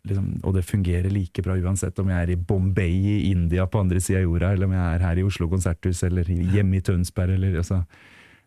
[0.09, 3.83] liksom, Og det fungerer like bra uansett om jeg er i Bombay i India på
[3.83, 6.81] andre sida av jorda, eller om jeg er her i Oslo konserthus, eller hjemme i
[6.81, 7.85] Tønsberg, eller altså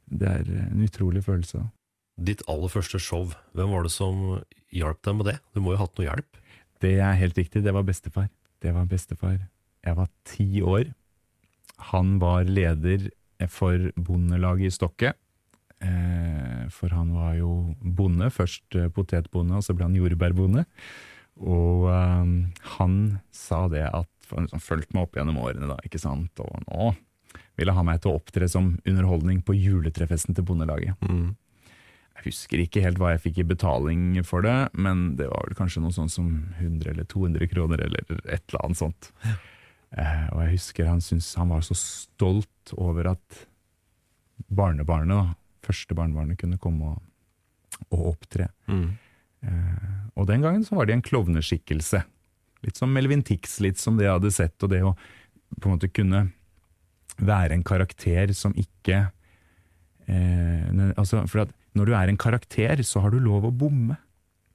[0.09, 1.61] Det er en utrolig følelse.
[2.19, 4.41] Ditt aller første show, hvem var det som
[4.73, 5.37] hjalp deg med det?
[5.53, 6.41] Du må jo ha hatt noe hjelp?
[6.83, 8.27] Det er helt riktig, det var bestefar.
[8.61, 9.39] Det var bestefar.
[9.83, 10.87] Jeg var ti år.
[11.91, 13.09] Han var leder
[13.51, 15.13] for bondelaget i Stokke.
[15.83, 20.63] Eh, for han var jo bonde, først eh, potetbonde, og så ble han jordbærbonde.
[21.43, 22.33] Og eh,
[22.77, 22.99] han
[23.35, 26.39] sa det at Han liksom fulgte meg opp gjennom årene, da, ikke sant.
[26.41, 26.93] Og nå
[27.59, 30.95] ville ha meg til å opptre som underholdning på juletrefesten til Bondelaget.
[32.15, 35.59] Jeg husker ikke helt hva jeg fikk i betaling for det, men det var vel
[35.59, 39.11] kanskje noe sånt som 100 eller 200 kroner, eller et eller annet sånt.
[39.93, 43.43] Eh, og jeg husker han syntes han var så stolt over at
[44.53, 47.01] barnebarnet, da, første barnebarnet, kunne komme og,
[47.93, 48.49] og opptre.
[49.43, 52.03] Eh, og den gangen så var det en klovneskikkelse.
[52.63, 54.95] Litt som Melvin Tix, litt som det jeg hadde sett, og det å
[55.59, 56.25] på en måte kunne
[57.21, 59.03] være en karakter som ikke
[60.09, 60.63] eh,
[60.97, 63.97] altså, For at når du er en karakter, så har du lov å bomme.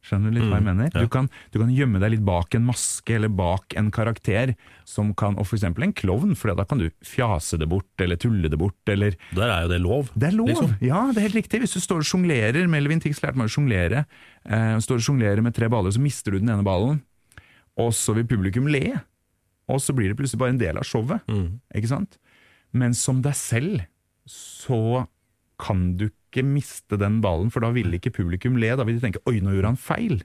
[0.08, 0.88] Skjønner du litt hva jeg mener?
[0.94, 4.54] Du, kan, du kan gjemme deg litt bak en maske eller bak en karakter,
[4.88, 8.48] som kan, og eksempel en klovn, for da kan du fjase det bort eller tulle
[8.48, 8.78] det bort.
[8.88, 10.08] eller Der er jo det lov.
[10.16, 10.48] det er lov!
[10.48, 10.72] liksom.
[10.80, 11.60] Ja, det er helt riktig.
[11.60, 14.06] Hvis du står og sjonglerer Melvin Tix lærte meg å sjonglere.
[14.48, 17.02] Eh, står og sjonglerer med tre baller, så mister du den ene ballen,
[17.78, 18.96] og så vil publikum le.
[19.68, 21.20] Og så blir det plutselig bare en del av showet.
[21.76, 22.16] Ikke sant?
[22.72, 23.84] Men som deg selv
[24.28, 25.06] så
[25.58, 28.74] kan du ikke miste den ballen, for da vil ikke publikum le.
[28.76, 30.22] Da vil de tenke 'oi, nå gjorde han feil'.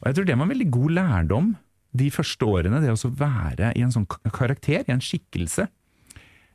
[0.00, 1.56] Og jeg tror det var en veldig god lærdom
[1.96, 5.68] de første årene, det å være i en sånn karakter, i en skikkelse.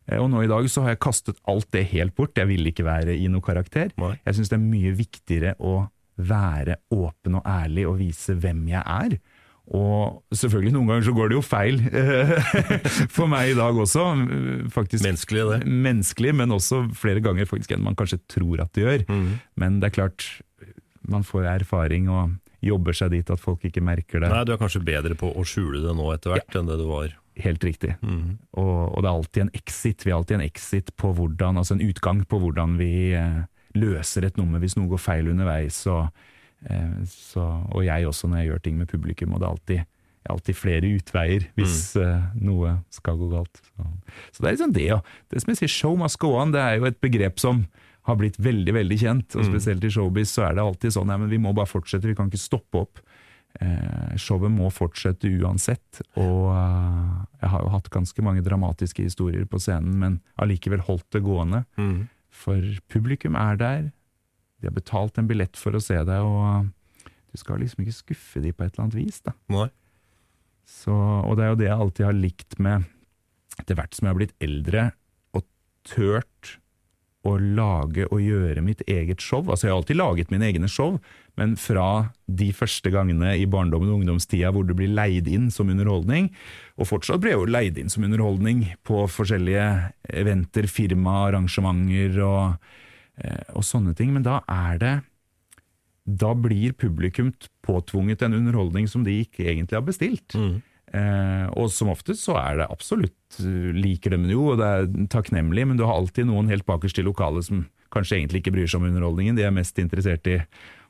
[0.07, 2.35] Eh, Og nå i dag så har jeg kastet alt det helt bort.
[2.35, 3.91] Jeg vil ikke være i noe karakter.
[3.97, 4.19] Nei.
[4.25, 8.83] Jeg syns det er mye viktigere å være åpen og ærlig og vise hvem jeg
[8.85, 9.17] er.
[9.71, 11.77] Og selvfølgelig, noen ganger så går det jo feil
[13.15, 14.03] for meg i dag også.
[14.75, 15.59] Faktisk Menneskelig, det.
[15.87, 19.05] Menneskelig, men også flere ganger faktisk enn man kanskje tror at det gjør.
[19.07, 19.29] Mm.
[19.63, 20.27] Men det er klart,
[21.07, 24.31] man får erfaring og jobber seg dit at folk ikke merker det.
[24.31, 26.85] Nei, du er kanskje bedre på å skjule det nå etter hvert enn det du
[26.91, 27.15] var.
[27.43, 27.95] Helt riktig.
[28.03, 30.05] Og, og det er alltid en exit.
[30.05, 33.41] Vi har alltid en exit på hvordan, altså en utgang på hvordan vi eh,
[33.79, 35.79] løser et nummer hvis noe går feil underveis.
[35.89, 36.29] Og, eh,
[37.09, 39.35] så, og jeg også når jeg gjør ting med publikum.
[39.35, 39.85] Og det er alltid,
[40.23, 43.63] det er alltid flere utveier hvis eh, noe skal gå galt.
[43.63, 43.87] Så,
[44.31, 44.89] så det er liksom det.
[44.89, 44.99] ja.
[45.33, 47.65] det som jeg sier, show must go on, det er jo et begrep som
[48.07, 49.35] har blitt veldig veldig kjent.
[49.39, 52.09] Og spesielt i showbiz så er det alltid sånn ja, men vi må bare fortsette,
[52.09, 53.03] vi kan ikke stoppe opp.
[53.61, 59.45] Eh, showet må fortsette uansett, og uh, jeg har jo hatt ganske mange dramatiske historier
[59.45, 61.61] på scenen, men allikevel holdt det gående.
[62.33, 63.83] For publikum er der,
[64.63, 68.39] de har betalt en billett for å se deg, og du skal liksom ikke skuffe
[68.39, 69.19] de på et eller annet vis.
[69.25, 69.35] da.
[69.51, 69.67] Nei.
[70.63, 72.89] Så, og det er jo det jeg alltid har likt med
[73.59, 74.83] Etter hvert som jeg har blitt eldre,
[75.37, 75.43] og
[75.85, 76.55] tørt
[77.21, 79.43] å lage og gjøre mitt eget show.
[79.45, 80.95] Altså Jeg har alltid laget mine egne show,
[81.37, 85.69] men fra de første gangene i barndommen og ungdomstida hvor du blir leid inn som
[85.69, 86.31] underholdning,
[86.81, 89.67] og fortsatt blir jeg jo leid inn som underholdning på forskjellige
[90.23, 92.73] eventer, firma, arrangementer og
[93.53, 94.13] og sånne ting.
[94.15, 94.93] Men da er det
[96.03, 97.29] Da blir publikum
[97.63, 100.35] påtvunget en underholdning som de ikke egentlig har bestilt.
[100.93, 104.89] Eh, og som oftest så er det absolutt eh, liker dem jo, og det er
[105.09, 107.63] takknemlig, men du har alltid noen helt bakerst i lokalet som
[107.95, 109.39] kanskje egentlig ikke bryr seg om underholdningen.
[109.39, 110.41] De er mest interessert i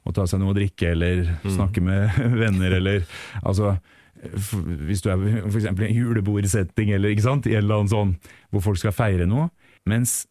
[0.03, 3.05] å ta seg noe å drikke eller snakke med venner eller
[3.43, 3.77] altså
[4.23, 8.13] hvis du er for eksempel i en julebordsetting eller ikke sant, eller annen sånn
[8.51, 9.49] hvor folk skal feire noe.
[9.89, 10.23] Mens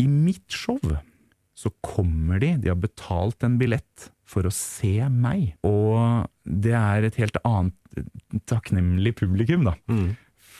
[0.00, 0.78] i mitt show
[1.54, 5.52] så kommer de, de har betalt en billett for å se meg.
[5.68, 7.76] Og det er et helt annet
[8.48, 9.76] takknemlig publikum, da.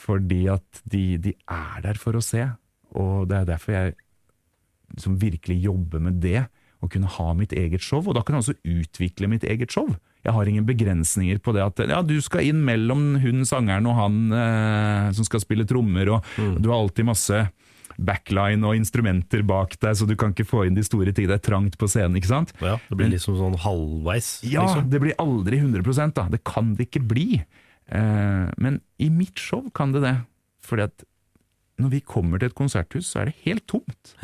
[0.03, 2.45] Fordi at de, de er der for å se.
[2.93, 3.95] Og det er derfor jeg
[4.93, 6.43] liksom virkelig jobber med det,
[6.83, 8.03] å kunne ha mitt eget show.
[8.03, 9.87] Og da kan jeg også utvikle mitt eget show.
[10.23, 13.97] Jeg har ingen begrensninger på det at ja, du skal inn mellom hun sangeren og
[13.97, 16.27] han eh, som skal spille trommer, og
[16.59, 17.39] du har alltid masse
[17.97, 21.35] backline og instrumenter bak deg, så du kan ikke få inn de store tingene.
[21.35, 22.53] Det er trangt på scenen, ikke sant?
[22.63, 24.35] Ja, det blir liksom sånn halvveis.
[24.47, 24.89] Ja, liksom.
[24.93, 26.27] det blir aldri 100% da.
[26.33, 27.27] Det kan det ikke bli.
[27.87, 30.15] Eh, men i mitt show kan det det.
[30.63, 31.05] Fordi at
[31.81, 34.15] når vi kommer til et konserthus, så er det helt tomt.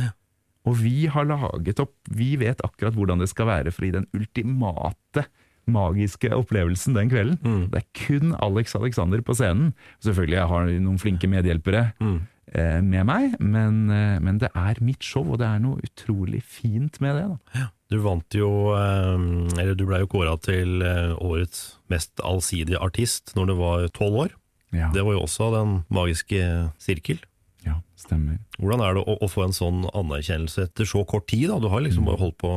[0.68, 3.96] Og vi har laget opp Vi vet akkurat hvordan det skal være for å gi
[3.96, 5.24] den ultimate
[5.70, 7.38] magiske opplevelsen den kvelden.
[7.70, 9.74] Det er kun Alex Alexander på scenen.
[10.02, 12.20] Selvfølgelig jeg har noen flinke medhjelpere eh,
[12.56, 17.00] med meg, men, eh, men det er mitt show, og det er noe utrolig fint
[17.02, 17.28] med det.
[17.54, 17.68] da.
[17.90, 19.16] Du vant jo, eh,
[19.60, 24.24] eller du ble jo kåra til eh, årets mest allsidige artist når du var tolv
[24.26, 24.36] år.
[24.72, 27.18] Ja, Det var jo også Den magiske sirkel.
[27.66, 28.38] ja stemmer.
[28.60, 31.50] Hvordan er det å, å få en sånn anerkjennelse etter så kort tid?
[31.50, 31.58] da?
[31.60, 32.54] Du har liksom bare holdt på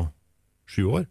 [0.68, 1.06] sju år.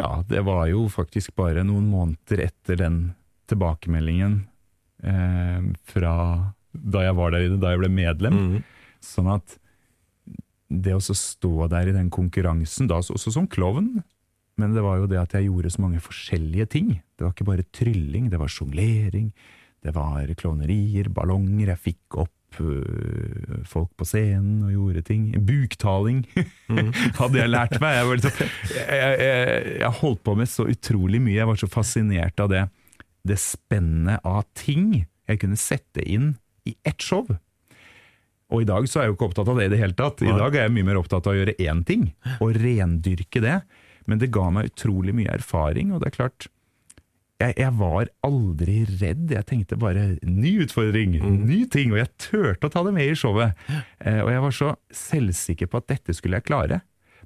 [0.00, 3.14] Ja, det var jo faktisk bare noen måneder etter den
[3.48, 4.46] tilbakemeldingen
[5.04, 6.14] eh, fra
[6.80, 8.42] da jeg var der inne, da jeg ble medlem.
[9.04, 9.58] Sånn at
[10.66, 14.00] det å stå der i den konkurransen, da også som klovn,
[14.56, 16.94] men det var jo det at jeg gjorde så mange forskjellige ting.
[17.16, 19.28] Det var ikke bare trylling, det var sjonglering,
[19.84, 25.28] det var klovnerier, ballonger, jeg fikk opp øh, folk på scenen og gjorde ting.
[25.46, 26.24] Buktaling
[27.20, 27.98] hadde jeg lært meg.
[27.98, 31.60] Jeg, var liksom, jeg, jeg, jeg, jeg holdt på med så utrolig mye, jeg var
[31.60, 32.64] så fascinert av det,
[33.28, 36.34] det spennet av ting jeg kunne sette inn
[36.66, 37.26] i ett show.
[38.52, 40.20] Og i dag så er jeg jo ikke opptatt av det i det hele tatt.
[40.22, 42.04] I dag er jeg mye mer opptatt av å gjøre én ting,
[42.40, 43.56] og rendyrke det.
[44.06, 46.46] Men det ga meg utrolig mye erfaring, og det er klart
[47.42, 49.26] jeg, jeg var aldri redd.
[49.34, 53.16] Jeg tenkte bare ny utfordring, ny ting, og jeg turte å ta det med i
[53.18, 53.58] showet.
[54.00, 54.70] Eh, og jeg var så
[55.02, 56.78] selvsikker på at dette skulle jeg klare.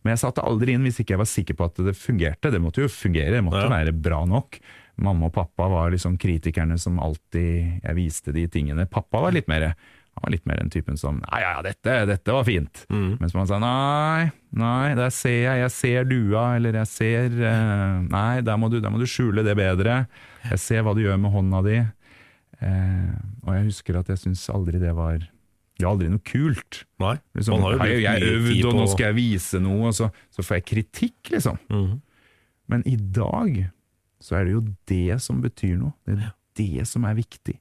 [0.03, 2.51] Men jeg satte aldri inn hvis ikke jeg var sikker på at det fungerte.
[2.51, 3.71] Det måtte jo fungere, det måtte Ja.
[3.77, 4.59] være bra nok.
[5.01, 8.89] Mamma og pappa var liksom kritikerne som alltid jeg viste de tingene.
[8.91, 9.71] Pappa var litt mer
[10.21, 12.83] han var litt mer den typen som Nei, ja, ja, dette, dette var fint.
[12.91, 14.27] Mens man sa nei,
[14.59, 18.81] nei, der ser jeg, jeg ser dua, eller jeg ser uh, Nei, der må, du,
[18.83, 20.03] der må du skjule det bedre.
[20.51, 21.79] Jeg ser hva du gjør med hånda di.
[22.61, 23.15] Uh,
[23.47, 26.83] og jeg husker at jeg syns aldri det var Det var aldri noe kult.
[27.01, 29.81] Nei, Liksom, man har jo «Hei, brukt jeg øvd, og nå skal jeg vise noe,
[29.89, 31.61] og så, så får jeg kritikk, liksom.
[31.71, 31.99] Mhm.
[32.71, 33.57] Men i dag
[34.21, 35.93] så er det jo det som betyr noe.
[36.07, 37.57] Det er det som er viktig.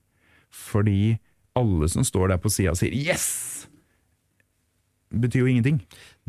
[0.51, 1.17] Fordi
[1.55, 3.67] alle som står der på sida og sier 'yes',
[5.09, 5.79] betyr jo ingenting.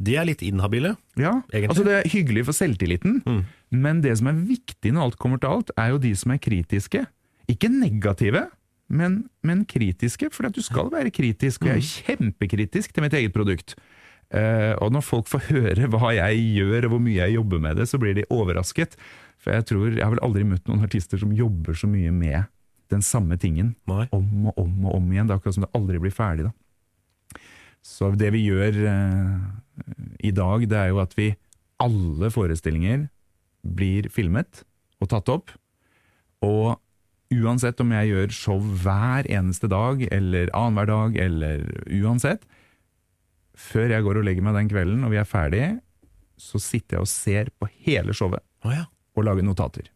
[0.01, 0.95] De er litt inhabile.
[1.21, 1.69] Ja, Egentlig.
[1.69, 3.45] altså Det er hyggelig for selvtilliten, Mm.
[3.71, 6.39] men det som er viktig når alt kommer til alt, er jo de som er
[6.39, 7.07] kritiske.
[7.49, 8.47] Ikke negative,
[8.89, 11.63] men, men kritiske, for at du skal være kritisk.
[11.63, 13.75] Og jeg er kjempekritisk til mitt eget produkt.
[14.31, 17.81] Eh, og når folk får høre hva jeg gjør og hvor mye jeg jobber med
[17.81, 18.97] det, så blir de overrasket.
[19.41, 22.51] For jeg tror, jeg har vel aldri møtt noen artister som jobber så mye med
[22.93, 23.75] den samme tingen.
[23.91, 24.07] Nei.
[24.15, 25.31] Om og om og om igjen.
[25.31, 26.51] Det er akkurat som det aldri blir ferdig.
[26.51, 27.41] da.
[27.87, 29.39] Så det vi gjør eh,
[30.29, 31.33] i dag, det er jo at vi
[31.81, 33.09] alle forestillinger
[33.65, 34.65] blir filmet
[35.01, 35.55] og tatt opp.
[36.45, 36.77] Og
[37.31, 41.65] uansett om jeg gjør show hver eneste dag, eller annenhver dag, eller
[42.03, 42.45] uansett,
[43.61, 45.71] før jeg går og legger meg den kvelden og vi er ferdige,
[46.41, 48.87] så sitter jeg og ser på hele showet oh, ja.
[49.17, 49.91] og lager notater.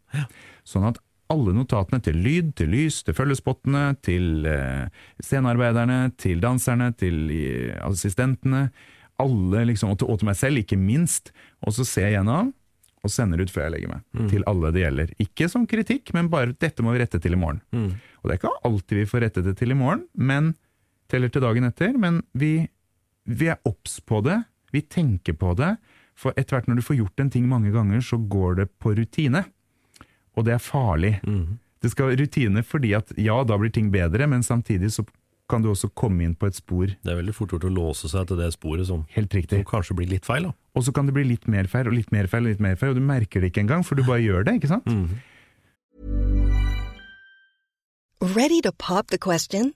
[0.67, 0.99] Sånn at
[1.33, 4.85] alle notatene til lyd, til lys, til følgespottene, til eh,
[5.23, 8.67] scenearbeiderne, til danserne, til eh, assistentene,
[9.21, 11.31] alle liksom, og til, og til meg selv, ikke minst.
[11.65, 12.53] Og så ser jeg gjennom
[13.05, 15.11] og sender ut før jeg legger meg, til alle det gjelder.
[15.21, 17.61] Ikke som kritikk, men bare 'dette må vi rette til i morgen'.
[18.21, 20.55] Og det er ikke alltid vi får rettet det til i morgen, men
[21.11, 21.93] teller til dagen etter.
[22.01, 22.67] Men vi,
[23.25, 24.39] vi er obs på det,
[24.71, 25.75] vi tenker på det.
[26.15, 28.93] For etter hvert når du får gjort en ting mange ganger, så går det på
[28.95, 29.43] rutine.
[30.35, 31.17] Og det er farlig.
[31.81, 35.05] Det skal være rutine fordi at ja, da blir ting bedre, men samtidig så
[35.49, 38.09] kan du også komme inn på et spor Det er veldig fort gjort å låse
[38.09, 40.49] seg til det sporet som, helt som kanskje blir litt feil.
[40.49, 40.55] da.
[40.73, 42.75] Og så kan det bli litt mer feil, og litt mer feil, og litt mer
[42.75, 44.89] feil, og du merker det ikke engang, for du bare gjør det, ikke sant?
[48.35, 49.75] Ready to pop the question?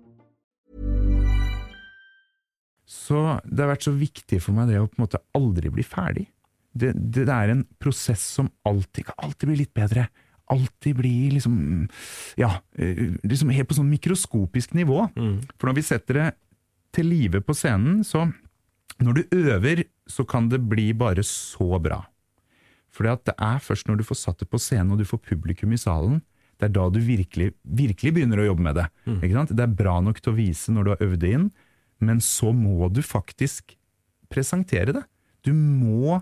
[3.11, 5.83] Så det har vært så viktig for meg det å på en måte aldri bli
[5.83, 6.29] ferdig.
[6.71, 10.05] Det, det, det er en prosess som alltid kan alltid bli litt bedre.
[10.51, 11.57] Alltid bli liksom
[12.39, 15.09] Ja, eh, liksom helt på sånn mikroskopisk nivå.
[15.59, 16.29] For når vi setter det
[16.95, 18.29] til live på scenen, så
[19.01, 22.03] Når du øver, så kan det bli bare så bra.
[22.93, 25.71] For det er først når du får satt det på scenen og du får publikum
[25.73, 26.19] i salen,
[26.59, 28.85] det er da du virkelig, virkelig begynner å jobbe med det.
[29.23, 29.55] Ikke sant?
[29.57, 31.47] Det er bra nok til å vise når du har øvd det inn,
[32.01, 33.75] men så må du faktisk
[34.31, 35.05] presentere det.
[35.45, 36.19] Du må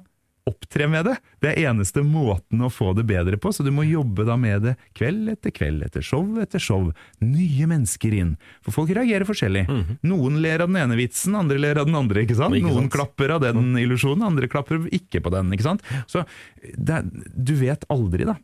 [0.50, 1.16] opptre med det.
[1.44, 4.64] Det er eneste måten å få det bedre på, så du må jobbe da med
[4.66, 6.88] det kveld etter kveld, etter show etter show.
[7.22, 8.32] Nye mennesker inn.
[8.66, 9.66] For folk reagerer forskjellig.
[10.10, 12.24] Noen ler av den ene vitsen, andre ler av den andre.
[12.26, 12.58] ikke sant?
[12.58, 12.80] Ikke sant?
[12.80, 15.54] Noen klapper av den illusjonen, andre klapper ikke på den.
[15.54, 15.86] ikke sant?
[16.10, 16.26] Så
[16.74, 17.04] det,
[17.36, 18.40] du vet aldri, da.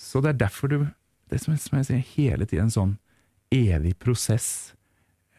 [0.00, 0.78] Så det er derfor du
[1.32, 2.96] Det er som jeg sier, hele tiden en sånn
[3.52, 4.72] evig prosess.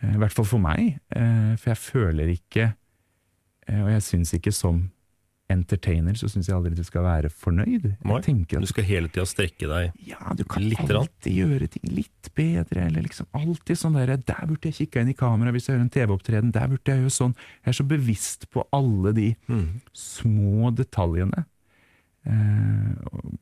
[0.04, 0.98] Eh, I hvert fall for meg.
[1.16, 2.66] eh, For jeg føler ikke
[3.68, 4.90] eh, Og jeg syns ikke som
[5.54, 7.84] entertainer så syns jeg aldri du skal være fornøyd.
[8.64, 9.92] Du skal hele tida strekke deg.
[10.08, 14.48] ja, du kan alltid alltid gjøre ting litt bedre, eller liksom alltid sånn der Der
[14.50, 17.14] burde jeg kikka inn i kamera hvis jeg gjør en TV-opptreden, der burde jeg gjøre
[17.20, 17.36] sånn.
[17.62, 19.28] Jeg er så bevisst på alle de
[19.94, 21.46] små detaljene.
[22.26, 23.36] Eh, og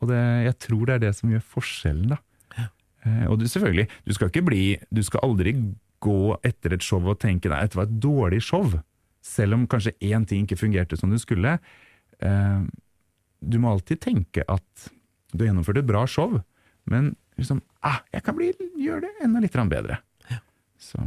[0.00, 2.18] og det, jeg tror det er det som gjør forskjellen, da.
[3.06, 5.54] Eh, og du, selvfølgelig, du skal ikke bli Du skal aldri
[6.02, 8.76] gå etter et show og tenke nei, dette var et dårlig show.
[9.24, 11.58] Selv om kanskje én ting ikke fungerte som det skulle.
[12.22, 12.60] Eh,
[13.38, 14.90] du må alltid tenke at
[15.32, 16.38] du har gjennomført et bra show,
[16.88, 19.68] men liksom ah, jeg kan bli, gjøre det enda litt bedre.
[19.68, 19.98] bedre.
[20.78, 21.02] Så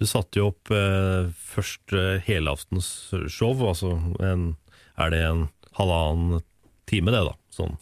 [0.00, 4.54] Du satte jo opp eh, først eh, helaftens show, altså en,
[4.96, 5.42] er det en
[5.76, 6.40] halvannen
[6.88, 7.76] time det da, sånn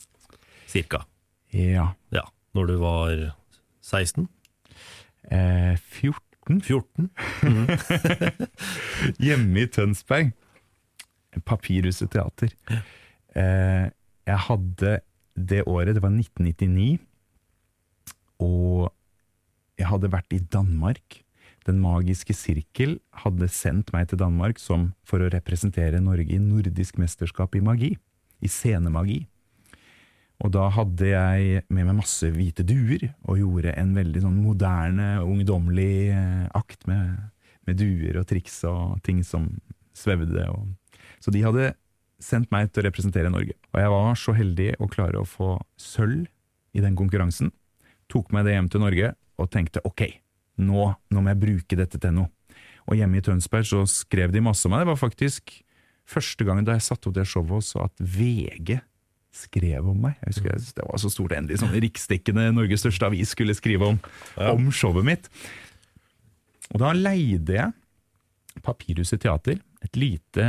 [0.68, 1.04] cirka.
[1.54, 1.92] ja.
[2.59, 3.20] Når du var
[3.86, 4.24] 16?
[5.30, 7.06] Eh, 14 14?
[9.26, 10.32] hjemme i Tønsberg.
[11.46, 12.50] Papirhuset teater.
[13.38, 13.86] Eh,
[14.26, 14.96] jeg hadde
[15.38, 16.98] det året, det var 1999,
[18.42, 18.90] og
[19.78, 21.20] jeg hadde vært i Danmark.
[21.68, 26.98] Den magiske sirkel hadde sendt meg til Danmark som for å representere Norge i nordisk
[26.98, 27.94] mesterskap i magi.
[28.42, 29.28] I scenemagi.
[30.45, 35.09] Og da hadde jeg med meg masse hvite duer, og gjorde en veldig sånn moderne,
[35.26, 37.16] ungdommelig eh, akt med,
[37.66, 39.49] med duer og triks og ting som
[39.99, 40.47] svevde.
[40.53, 41.03] Og...
[41.18, 41.72] Så de hadde
[42.22, 43.57] sendt meg til å representere Norge.
[43.74, 46.28] Og jeg var så heldig å klare å få sølv
[46.76, 47.51] i den konkurransen.
[48.11, 50.07] Tok meg det hjem til Norge og tenkte ok,
[50.62, 52.30] nå, nå må jeg bruke dette til noe.
[52.89, 54.86] Og hjemme i Tønsberg så skrev de masse om meg.
[54.86, 55.53] Det var faktisk
[56.09, 58.78] første gangen da jeg satte opp det showet også at VG
[59.39, 60.18] skrev om meg.
[60.22, 64.01] Jeg husker Det var så stort endelig sånn riksdekkende Norges største avis skulle skrive om,
[64.43, 65.30] om showet mitt.
[66.74, 67.76] Og da leide jeg
[68.64, 70.45] Papirhuset teater, et lite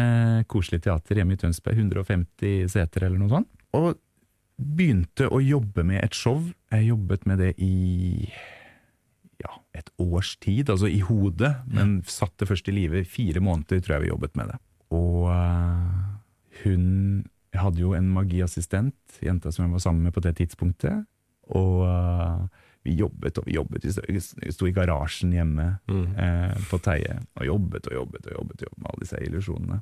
[0.50, 3.52] koselig teater hjemme i Tønsberg, 150 seter eller noe sånt.
[3.78, 3.92] Og
[4.60, 6.42] begynte å jobbe med et show.
[6.74, 8.28] Jeg jobbet med det i
[9.40, 13.80] ja, et års tid, altså i hodet, men satt det først i live fire måneder,
[13.80, 14.60] tror jeg vi jobbet med det.
[14.96, 16.10] Og eh,
[16.66, 16.88] hun
[17.54, 18.96] Jeg hadde jo en magiassistent,
[19.26, 21.06] jenta som jeg var sammen med på det tidspunktet.
[21.50, 22.44] Og uh,
[22.86, 23.86] vi jobbet og vi jobbet.
[24.08, 24.22] Vi
[24.54, 28.92] sto- i garasjen hjemme eh, på Teie og jobbet og jobbet og jobbet, jobbet med
[28.92, 29.80] alle disse illusjonene.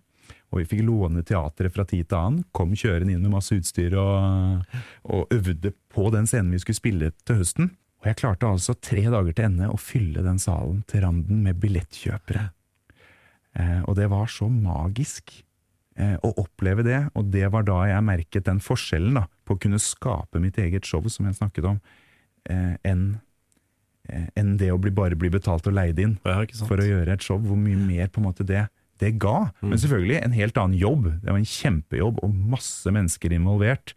[0.52, 2.46] Og vi fikk låne teatret fra tid til annen.
[2.58, 4.64] Kom kjørende inn med masse utstyr og,
[5.06, 7.70] og øvde på den scenen vi skulle spille til høsten.
[8.02, 11.62] Og jeg klarte altså tre dager til ende å fylle den salen til randen med
[11.62, 12.48] billettkjøpere.
[13.62, 15.44] Eh, og det var så magisk
[16.22, 19.80] å oppleve det, og det var da jeg merket den forskjellen da, på å kunne
[19.82, 21.80] skape mitt eget show, som jeg snakket om,
[22.50, 23.20] eh, enn
[24.10, 27.18] eh, enn det å bli, bare bli betalt og leid inn Ja, for å gjøre
[27.18, 27.40] et show.
[27.44, 28.68] Hvor mye mer på en måte det,
[29.02, 29.52] det ga.
[29.62, 31.10] Men selvfølgelig en helt annen jobb.
[31.22, 33.94] Det var en kjempejobb og masse mennesker involvert.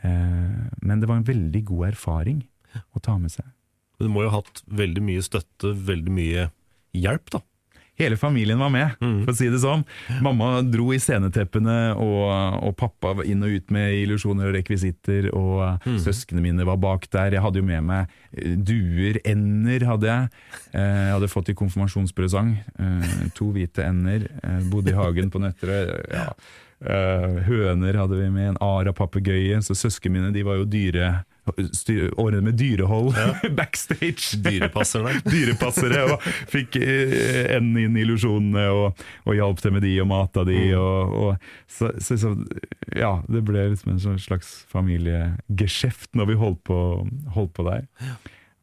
[0.00, 2.42] Eh, men det var en veldig god erfaring
[2.96, 3.44] å ta med seg.
[3.98, 6.48] Men Du må jo ha hatt veldig mye støtte, veldig mye
[6.96, 7.42] hjelp, da.
[8.00, 9.82] Hele familien var med, for å si det sånn.
[10.24, 15.28] Mamma dro i sceneteppene, og, og pappa var inn og ut med illusjoner og rekvisitter,
[15.36, 17.36] og søsknene mine var bak der.
[17.36, 20.32] Jeg hadde jo med meg eh, duer, ender hadde jeg.
[20.72, 22.54] Eh, Jeg hadde fått i konfirmasjonspresang.
[22.80, 24.24] Eh, To hvite ender.
[24.72, 25.92] Bodde i hagen på Nøtterøy.
[26.16, 26.26] Ja.
[27.46, 29.60] Høner hadde vi med, en ara-papegøye.
[29.62, 31.12] Så søsknene mine de var jo dyre
[31.42, 33.14] Ordnet med dyrehold
[33.58, 34.38] backstage.
[34.44, 35.16] Dyrepassere.
[35.32, 40.08] Dyrepassere, og fikk eh, enden inn i illusjonene, og, og hjalp til med de, og
[40.12, 42.34] mata de, og, og så, så, så
[42.94, 46.78] Ja, det ble liksom en sånn slags familiegeskjeft når vi holdt på,
[47.34, 47.90] holdt på der.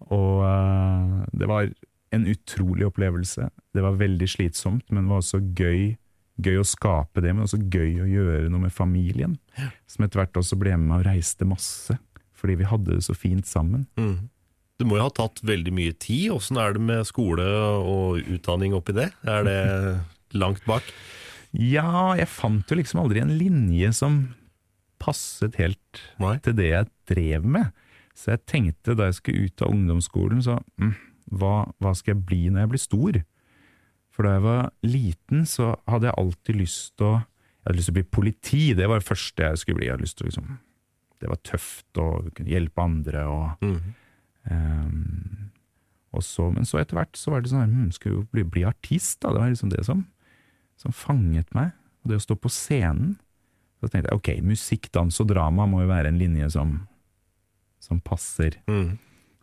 [0.10, 1.68] Og uh, det var
[2.16, 3.50] en utrolig opplevelse.
[3.74, 5.98] Det var veldig slitsomt, men det var også gøy.
[6.40, 9.36] Gøy å skape det, men også gøy å gjøre noe med familien.
[9.92, 11.98] Som etter hvert også ble med og reiste masse.
[12.40, 13.88] Fordi vi hadde det så fint sammen.
[14.80, 16.30] Det må jo ha tatt veldig mye tid.
[16.32, 19.10] Åssen er det med skole og utdanning oppi det?
[19.28, 19.60] Er det
[20.42, 20.88] langt bak?
[21.52, 24.22] Ja, jeg fant jo liksom aldri en linje som
[25.02, 26.38] passet helt Nei.
[26.46, 27.74] til det jeg drev med.
[28.16, 30.94] Så jeg tenkte da jeg skulle ut av ungdomsskolen, så mm,
[31.40, 33.20] hva, hva skal jeg bli når jeg blir stor?
[34.16, 37.18] For da jeg var liten, så hadde jeg alltid lyst til å
[37.60, 39.88] Jeg hadde lyst til å bli politi, det var det første jeg skulle bli.
[39.90, 40.46] Jeg hadde lyst til å liksom
[41.20, 43.64] Det var tøft å kunne hjelpe andre og
[44.50, 45.50] ehm,
[46.10, 48.64] og så, Men så etter hvert så var det sånn hun Skulle jo bli, bli
[48.66, 49.34] artist, da.
[49.34, 50.06] Det var liksom det som,
[50.80, 51.76] som fanget meg.
[52.02, 53.18] Og det å stå på scenen.
[53.80, 56.74] Så tenkte jeg ok, musikk, dans og drama må jo være en linje som,
[57.84, 58.58] som passer.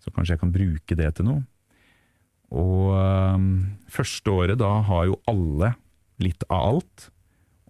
[0.03, 1.45] Så kanskje jeg kan bruke det til noe.
[2.51, 3.47] Og um,
[3.91, 5.73] første året, da har jo alle
[6.23, 7.07] litt av alt.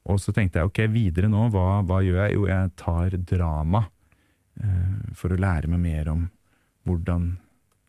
[0.06, 2.34] Og så tenkte jeg ok, videre nå, hva, hva gjør jeg?
[2.36, 3.86] Jo, jeg tar drama.
[4.62, 6.26] Eh, for å lære meg mer om
[6.86, 7.34] hvordan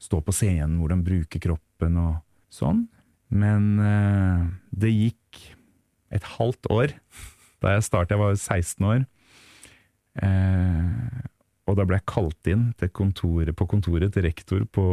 [0.02, 2.20] stå på scenen, hvordan bruke kroppen og
[2.54, 2.86] sånn.
[3.34, 5.42] Men eh, det gikk
[6.16, 6.94] et halvt år
[7.64, 8.16] da jeg startet.
[8.16, 9.08] Jeg var jo 16 år.
[10.24, 11.24] Eh,
[11.68, 14.86] og da ble jeg kalt inn kontoret, på kontoret til rektor på,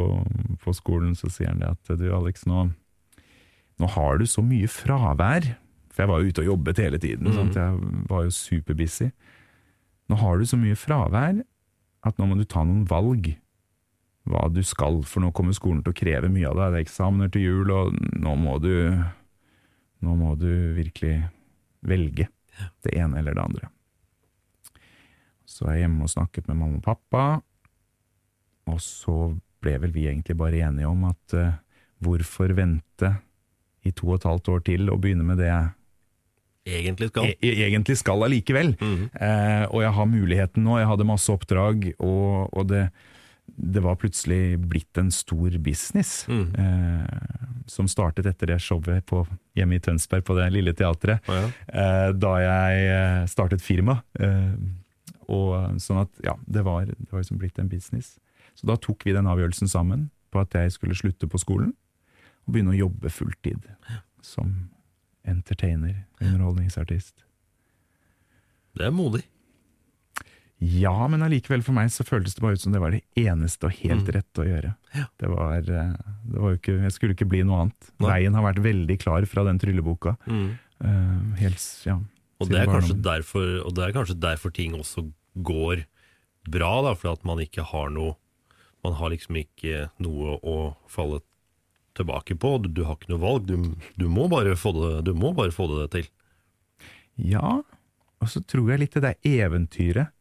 [0.65, 1.15] på skolen.
[1.15, 2.67] Så sier han det at du Alex, nå,
[3.79, 5.53] nå har du så mye fravær.
[5.95, 7.31] For jeg var jo ute og jobbet hele tiden.
[7.37, 7.55] Sant?
[7.55, 9.13] Jeg var jo superbusy.
[10.11, 11.45] Nå har du så mye fravær
[12.05, 13.33] at nå må du ta noen valg
[14.29, 16.73] hva du skal, for nå kommer skolen til å kreve mye av deg.
[16.73, 18.75] Det er eksamener til jul, og nå må du
[20.05, 21.15] Nå må du virkelig
[21.81, 22.27] velge
[22.85, 23.69] det ene eller det andre.
[25.49, 27.23] Så er jeg hjemme og snakket med mamma og pappa,
[28.69, 29.15] og så
[29.65, 31.57] ble vel vi egentlig bare enige om at uh,
[32.05, 33.15] hvorfor vente
[33.85, 35.73] i to og et halvt år til og begynne med det jeg
[36.65, 37.25] Egentlig skal.
[37.29, 38.75] e e- egentlig skal allikevel.
[38.81, 42.87] eh, og jeg har muligheten nå, jeg hadde masse oppdrag, og, og det,
[43.57, 46.27] det var plutselig blitt en stor business.
[46.29, 47.05] Eh,
[47.67, 51.21] som startet etter det showet på, hjemme i Tønsberg på det lille teatret.
[51.29, 51.51] Oh, ja.
[51.69, 54.03] Eh, da jeg eh, startet firma.
[54.21, 54.57] Eh,
[55.29, 58.19] og sånn at, ja, det var, det var liksom blitt en business.
[58.55, 61.73] Så da tok vi den avgjørelsen sammen på at jeg skulle slutte på skolen
[62.45, 63.65] og begynne å jobbe fulltid
[64.21, 64.69] som
[65.29, 67.25] entertainer, underholdningsartist.
[68.75, 69.23] Det er modig.
[70.65, 73.69] Ja, men allikevel for meg så føltes det bare ut som det var det eneste
[73.69, 74.71] og helt rett å gjøre.
[75.21, 75.95] Det var, eh,
[76.31, 77.91] det var jo ikke, jeg skulle ikke bli noe annet.
[77.99, 78.09] Nei.
[78.11, 80.15] Veien har vært veldig klar fra den trylleboka.
[80.31, 81.99] Eh, helt, ja,
[82.41, 85.85] Og det, er derfor, og det er kanskje derfor ting også går
[86.49, 88.17] bra, da, fordi at man ikke har noe
[88.85, 90.55] Man har liksom ikke noe å
[90.93, 91.23] falle
[91.99, 92.57] tilbake på.
[92.63, 93.49] Du, du har ikke noe valg.
[93.49, 96.11] Du, du, må bare få det, du må bare få det til.
[97.15, 97.61] Ja,
[98.21, 100.15] og så tror jeg litt det der eventyret.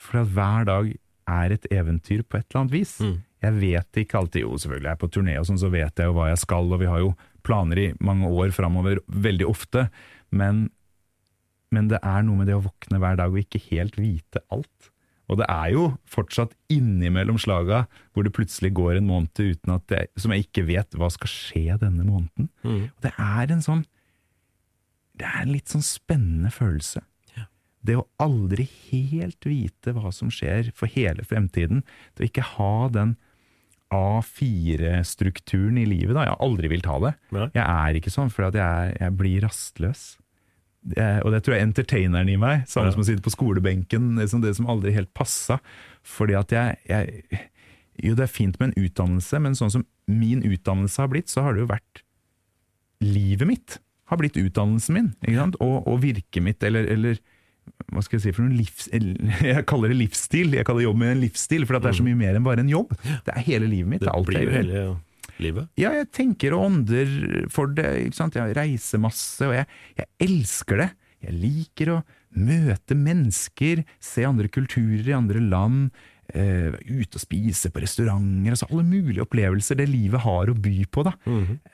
[0.00, 0.94] For at hver dag
[1.30, 2.94] er et eventyr på et eller annet vis.
[3.40, 6.10] Jeg vet ikke alltid, jo selvfølgelig jeg er på turné og sånn, så vet jeg
[6.10, 7.14] jo hva jeg skal, og vi har jo
[7.46, 9.86] planer i mange år framover veldig ofte.
[10.36, 10.66] Men,
[11.72, 14.89] men det er noe med det å våkne hver dag og ikke helt vite alt.
[15.30, 19.94] Og det er jo fortsatt innimellom slaga hvor det plutselig går en måned uten at
[19.94, 22.50] jeg, som jeg ikke vet hva skal skje denne måneden.
[22.66, 23.84] Og det er en sånn
[25.20, 27.04] Det er en litt sånn spennende følelse.
[27.80, 31.82] Det å aldri helt vite hva som skjer for hele fremtiden.
[32.14, 33.14] Det å ikke ha den
[33.90, 36.14] A4-strukturen i livet.
[36.14, 36.26] da.
[36.26, 37.14] Jeg har aldri villet ha det.
[37.34, 37.48] Nei.
[37.56, 40.04] Jeg er ikke sånn, for jeg, jeg blir rastløs.
[40.96, 42.94] Jeg, og det tror jeg er entertaineren i meg, samme Ja.
[42.94, 45.58] som å sitte på skolebenken, liksom det som aldri helt passa.
[46.02, 47.40] Fordi at jeg, jeg
[48.02, 51.42] Jo, det er fint med en utdannelse, men sånn som min utdannelse har blitt, så
[51.44, 52.00] har det jo vært
[53.04, 53.76] livet mitt.
[54.08, 55.10] Har blitt utdannelsen min?
[55.60, 57.20] Og, og virket mitt, eller, eller
[57.92, 58.88] hva skal jeg si for noen livs...
[59.52, 60.56] Jeg kaller det livsstil.
[60.56, 62.64] Jeg kaller jobb med en livsstil, for at det er så mye mer enn bare
[62.64, 62.96] en jobb.
[63.26, 64.00] Det er hele livet mitt.
[64.02, 64.56] Det Det er alt jeg gjør.
[64.56, 64.96] hele
[65.44, 65.70] livet.
[65.80, 67.10] Ja, jeg tenker og ånder
[67.52, 67.88] for det.
[68.06, 68.38] ikke sant?
[68.38, 69.68] Jeg reiser masse, og jeg,
[69.98, 70.88] jeg elsker det.
[71.26, 71.98] Jeg liker å
[72.40, 75.90] møte mennesker, se andre kulturer i andre land,
[76.36, 78.54] uh, ute og spise på restauranter.
[78.54, 81.04] altså Alle mulige opplevelser det livet har å by på.
[81.08, 81.14] da.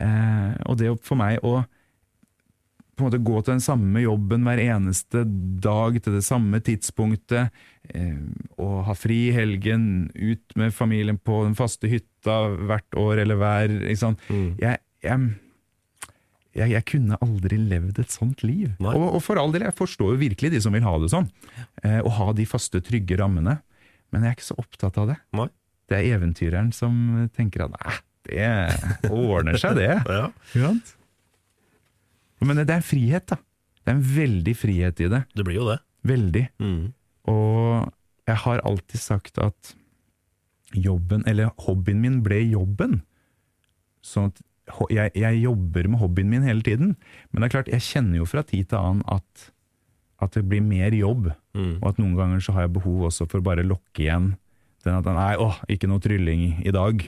[0.00, 1.60] eh, og det for meg å
[2.96, 5.22] på en måte gå til den samme jobben hver eneste
[5.62, 7.52] dag til det samme tidspunktet,
[7.92, 8.22] eh,
[8.56, 13.40] og ha fri i helgen, ut med familien på den faste hytta hvert år eller
[13.40, 13.76] hver.
[14.00, 14.24] Sant?
[14.32, 15.28] Jeg, jeg,
[16.56, 18.72] jeg, jeg kunne aldri levd et sånt liv.
[18.80, 21.28] Og, og for all del, jeg forstår jo virkelig de som vil ha det sånn,
[21.84, 23.58] eh, å ha de faste, trygge rammene,
[24.14, 25.20] men jeg er ikke så opptatt av det.
[25.36, 25.50] Nei.
[25.86, 29.92] Det er eventyreren som tenker at nei, det ordner seg det.
[30.56, 30.72] Ja.
[32.42, 33.38] Men det er en frihet, da.
[33.82, 35.22] Det er en veldig frihet i det.
[35.36, 35.78] Det blir jo det.
[36.06, 36.44] Veldig.
[36.62, 36.80] Mm.
[37.30, 37.92] Og
[38.26, 39.74] jeg har alltid sagt at
[40.74, 43.00] jobben, eller hobbyen min, ble jobben.
[44.04, 44.42] Sånn at
[44.90, 46.96] jeg, jeg jobber med hobbyen min hele tiden.
[47.30, 49.50] Men det er klart, jeg kjenner jo fra tid til annen at,
[50.22, 51.30] at det blir mer jobb.
[51.54, 51.78] Mm.
[51.78, 54.34] Og at noen ganger så har jeg behov også for bare å lokke igjen
[54.86, 57.02] den at nei, åh, ikke noe trylling i dag.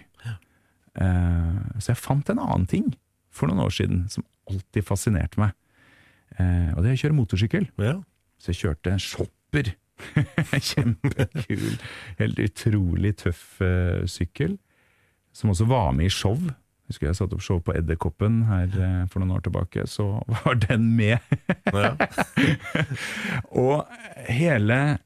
[0.98, 2.88] Eh, så jeg fant en annen ting
[3.30, 5.54] for noen år siden som alltid fascinert meg.
[6.38, 7.68] Eh, og det er å kjøre motorsykkel.
[7.82, 7.98] Ja.
[8.38, 9.74] Så jeg kjørte en shopper.
[10.68, 11.72] Kjempekul,
[12.20, 14.56] helt utrolig tøff eh, sykkel.
[15.34, 16.38] Som også var med i show.
[16.88, 19.84] Husker jeg satte opp show på Edderkoppen her eh, for noen år tilbake.
[19.90, 21.18] Så var den med.
[23.66, 23.84] Og
[24.30, 24.98] hele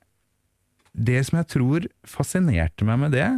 [0.93, 3.31] Det som jeg tror fascinerte meg med det,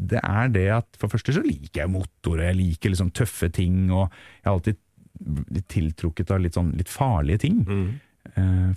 [0.00, 3.10] det er det at for det første så liker jeg motor, og jeg liker liksom
[3.12, 4.78] tøffe ting, og jeg har alltid
[5.20, 7.60] blitt tiltrukket av litt, sånn, litt farlige ting.
[7.66, 7.90] Mm.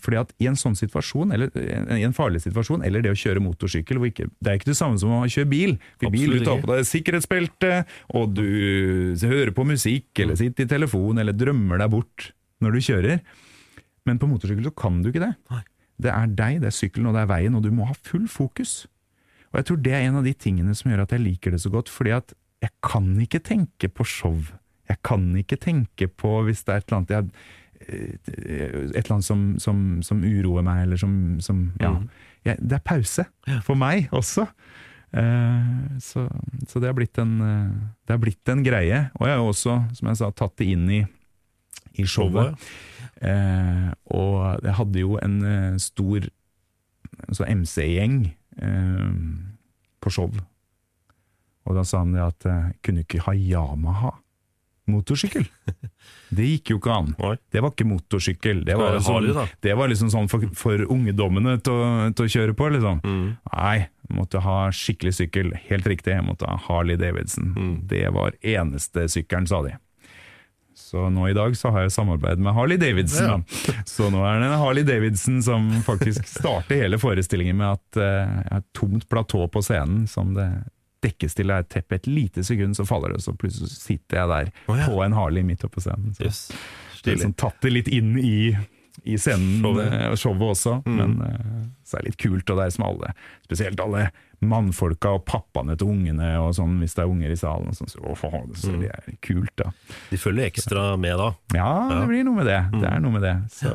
[0.01, 3.17] fordi at i en sånn situasjon, eller eh, i en farlig situasjon, eller det å
[3.19, 5.75] kjøre motorsykkel, ikke, det er ikke det samme som å kjøre bil.
[6.01, 7.83] For bil du tar på deg sikkerhetsbelte,
[8.17, 12.31] og du hører på musikk, eller sitter i telefon, eller drømmer deg bort
[12.63, 13.21] når du kjører.
[14.07, 15.35] Men på motorsykkel så kan du ikke det.
[16.03, 18.25] Det er deg, det er sykkelen og det er veien, og du må ha full
[18.31, 18.83] fokus.
[19.51, 21.61] Og jeg tror det er en av de tingene som gjør at jeg liker det
[21.61, 22.33] så godt, fordi at
[22.63, 24.39] jeg kan ikke tenke på show.
[24.93, 27.49] Jeg kan ikke tenke på hvis det er et eller annet jeg,
[27.83, 28.29] et
[29.01, 31.97] eller annet som, som, som uroer meg, eller som, som Ja.
[32.43, 33.23] Jeg, det er pause
[33.63, 34.43] for meg også.
[35.13, 36.25] Uh, så,
[36.67, 38.97] så det har blitt en eh, Det har blitt en greie.
[39.19, 40.99] Og jeg har også, som jeg sa, tatt det inn i,
[42.01, 42.57] i showet.
[43.23, 46.27] Uh, og jeg hadde jo en uh, stor
[47.27, 48.17] altså MC-gjeng
[48.57, 49.11] eh,
[50.03, 50.31] på show.
[51.63, 54.11] Og da sa han det at jeg kunne ikke ha Yamaha
[54.91, 55.45] motorsykkel.
[56.33, 57.11] Det gikk jo ikke an.
[57.53, 58.63] Det var ikke motorsykkel.
[58.67, 62.55] Det var, Harley, det var liksom sånn for, for ungdommene til å, til å kjøre
[62.57, 62.99] på, liksom.
[63.05, 63.27] Mm.
[63.53, 63.77] Nei,
[64.17, 65.53] måtte ha skikkelig sykkel.
[65.69, 67.53] Helt riktig, jeg måtte ha Harley Davidson.
[67.53, 67.73] Mm.
[67.91, 69.77] Det var eneste sykkelen, sa de.
[70.73, 73.43] Så nå i dag så har jeg samarbeid med Harley Davidson.
[73.45, 73.75] Ja.
[73.89, 78.39] Så nå er det en Harley Davidson som faktisk starter hele forestillingen med at eh,
[78.41, 80.49] jeg har et tomt platå på scenen som det
[81.03, 81.99] dekkes til av et teppe.
[81.99, 84.87] Et lite sekund så faller det, og så plutselig sitter jeg der oh, ja.
[84.89, 86.15] på en Harley midt oppe på scenen.
[86.17, 86.45] Så Yes.
[87.03, 88.53] det liksom tatt det litt inn i,
[89.03, 92.67] i scenen eh, og showet også, men uh, så er det litt kult, og det
[92.67, 93.11] er som alle,
[93.43, 94.07] spesielt alle
[94.43, 98.01] mannfolka og pappaene til ungene og sånn, hvis det er unger i salen, sånn, så,
[98.03, 98.23] åh,
[98.59, 99.71] så det er kult da.
[100.09, 101.29] De følger ekstra med da.
[101.55, 102.59] Ja, det blir noe med det.
[102.75, 103.35] Det er noe med det.
[103.55, 103.71] Så,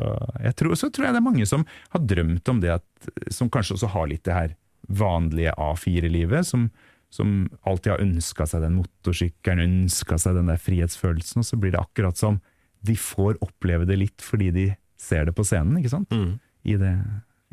[0.58, 1.64] tror, så tror jeg det er mange som
[1.94, 4.56] har drømt om det, at, som kanskje også har litt det her
[4.88, 6.68] vanlige A4-livet, som,
[7.10, 11.72] som alltid har ønska seg den motorsykkelen, ønska seg den der frihetsfølelsen, og så blir
[11.74, 12.42] det akkurat som
[12.84, 14.66] de får oppleve det litt fordi de
[15.00, 16.12] ser det på scenen, ikke sant?
[16.14, 16.36] Mm.
[16.68, 16.92] I, det,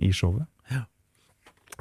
[0.01, 0.49] I showet.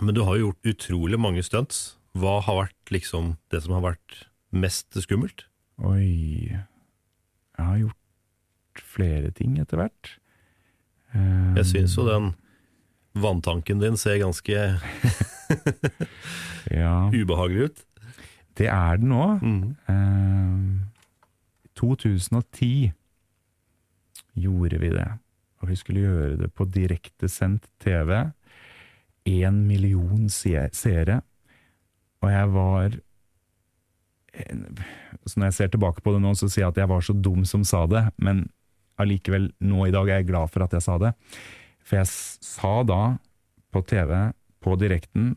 [0.02, 1.94] Men du har jo gjort utrolig mange stunts.
[2.18, 5.46] Hva har vært liksom det som har vært mest skummelt?
[5.82, 10.16] Oi Jeg har gjort flere ting etter hvert.
[11.14, 11.54] Um...
[11.58, 12.32] Jeg syns jo den
[13.14, 14.66] vanntanken din ser ganske
[16.80, 17.11] ja.
[17.12, 17.84] ubehagelig ut.
[18.55, 19.24] Det er den nå.
[19.90, 20.82] Uh,
[21.78, 22.92] 2010
[24.34, 25.09] gjorde vi det.
[25.62, 28.30] Og vi skulle gjøre det på direktesendt TV.
[29.24, 31.22] Én million seere.
[32.20, 33.01] Og jeg var
[35.26, 37.14] så Når jeg ser tilbake på det nå, så sier jeg at jeg var så
[37.14, 38.49] dum som sa det, men
[38.99, 41.12] allikevel, nå i dag er jeg glad for at jeg sa det.
[41.86, 42.99] For jeg sa da
[43.74, 44.11] på TV,
[44.64, 45.34] på direkten,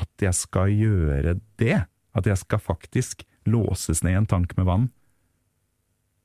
[0.00, 1.84] at jeg skal gjøre det.
[2.16, 4.88] At jeg skal faktisk låses ned i en tank med vann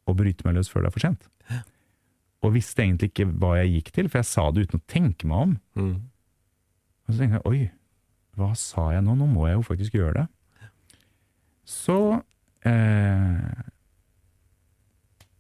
[0.06, 1.30] og bryte meg løs før det er for sent.
[2.46, 5.30] Og visste egentlig ikke hva jeg gikk til, for jeg sa det uten å tenke
[5.30, 5.56] meg om.
[5.80, 5.96] Mm.
[7.06, 7.62] Og så tenkte jeg oi,
[8.38, 9.16] hva sa jeg nå?
[9.18, 10.70] Nå må jeg jo faktisk gjøre det.
[11.66, 11.98] Så
[12.68, 13.64] eh,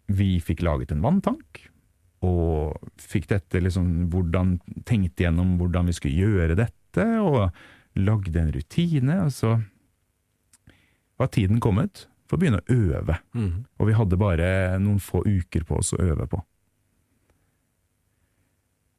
[0.09, 1.65] Vi fikk laget en vanntank,
[2.23, 4.57] og fikk dette liksom hvordan,
[4.87, 7.49] Tenkte gjennom hvordan vi skulle gjøre dette, og
[7.99, 9.19] lagde en rutine.
[9.25, 9.55] Og så
[11.19, 13.19] var tiden kommet for å begynne å øve.
[13.37, 13.65] Mm.
[13.79, 14.49] Og vi hadde bare
[14.81, 16.41] noen få uker på oss å øve på.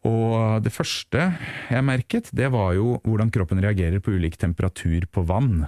[0.06, 1.30] Og det første
[1.72, 5.66] jeg merket, det var jo hvordan kroppen reagerer på ulik temperatur på vann.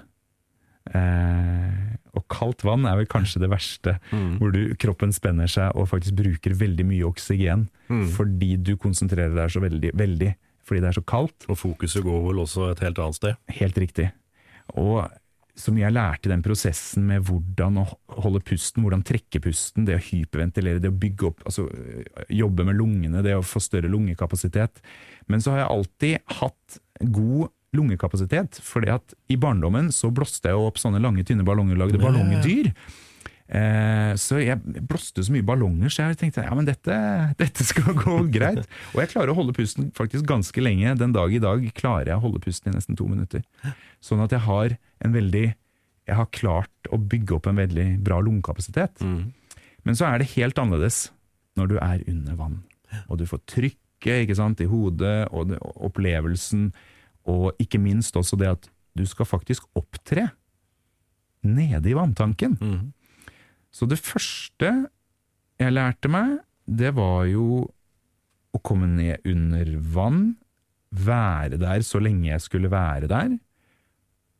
[0.94, 5.88] Eh, og kaldt vann er vel kanskje det verste, hvor du, kroppen spenner seg og
[5.92, 7.68] faktisk bruker veldig mye oksygen
[8.14, 10.34] fordi du konsentrerer deg så veldig, veldig,
[10.68, 11.46] fordi det er så kaldt.
[11.48, 13.38] Og fokuset går vel også et helt annet sted.
[13.60, 14.10] Helt riktig.
[14.76, 15.06] Og
[15.58, 17.84] så mye jeg lærte i den prosessen med hvordan å
[18.22, 21.66] holde pusten, hvordan trekke pusten, det å hyperventilere, det å bygge opp, altså
[22.30, 24.82] jobbe med lungene, det å få større lungekapasitet.
[25.26, 30.60] Men så har jeg alltid hatt god lungekapasitet, fordi at i barndommen så blåste jeg
[30.60, 32.70] opp sånne lange, tynne ballonger, lagde ballongdyr.
[33.48, 36.96] Eh, så jeg blåste så mye ballonger, så jeg tenkte ja, men dette,
[37.40, 38.64] dette skal gå greit.
[38.94, 40.96] Og jeg klarer å holde pusten faktisk ganske lenge.
[41.00, 43.44] Den dag i dag klarer jeg å holde pusten i nesten to minutter.
[44.04, 45.46] Sånn at jeg har en veldig
[46.08, 49.02] Jeg har klart å bygge opp en veldig bra lungekapasitet.
[49.84, 51.10] Men så er det helt annerledes
[51.60, 52.62] når du er under vann.
[53.08, 56.70] Og du får trykket ikke sant, i hodet, og det, opplevelsen,
[57.28, 60.30] og ikke minst også det at du skal faktisk opptre
[61.46, 62.56] nede i vanntanken.
[63.70, 64.70] Så det første
[65.58, 67.66] jeg lærte meg, det var jo
[68.54, 70.36] å komme ned under vann,
[70.88, 73.34] være der så lenge jeg skulle være der,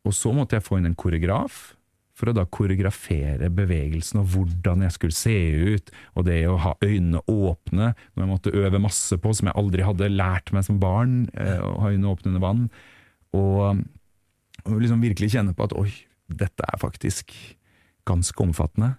[0.03, 1.75] og så måtte jeg få inn en koreograf
[2.19, 5.37] for å da koreografere bevegelsen og hvordan jeg skulle se
[5.75, 9.57] ut, og det å ha øynene åpne, noe jeg måtte øve masse på, som jeg
[9.59, 12.65] aldri hadde lært meg som barn, eh, å ha øynene åpne under vann,
[13.39, 13.83] og,
[14.65, 15.91] og liksom virkelig kjenne på at oi,
[16.29, 17.33] dette er faktisk
[18.09, 18.97] ganske omfattende.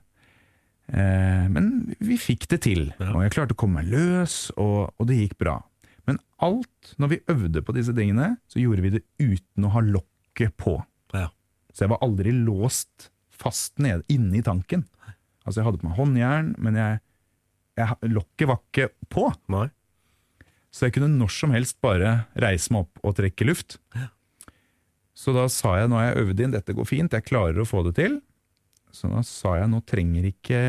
[0.90, 5.10] Eh, men vi fikk det til, og jeg klarte å komme meg løs, og, og
[5.10, 5.60] det gikk bra.
[6.08, 9.82] Men alt, når vi øvde på disse tingene, så gjorde vi det uten å ha
[9.84, 10.80] lokket på.
[11.72, 13.10] Så jeg var aldri låst
[13.40, 14.84] fast nede inne i tanken.
[15.44, 17.02] Altså jeg hadde på meg håndjern, men jeg,
[17.80, 19.28] jeg, lokket var ikke på.
[19.52, 19.68] Nei.
[20.70, 23.78] Så jeg kunne når som helst bare reise meg opp og trekke luft.
[25.16, 27.68] Så da sa jeg, nå har jeg øvd inn, dette går fint, jeg klarer å
[27.68, 28.20] få det til.
[28.94, 30.60] Så da sa jeg, nå trenger ikke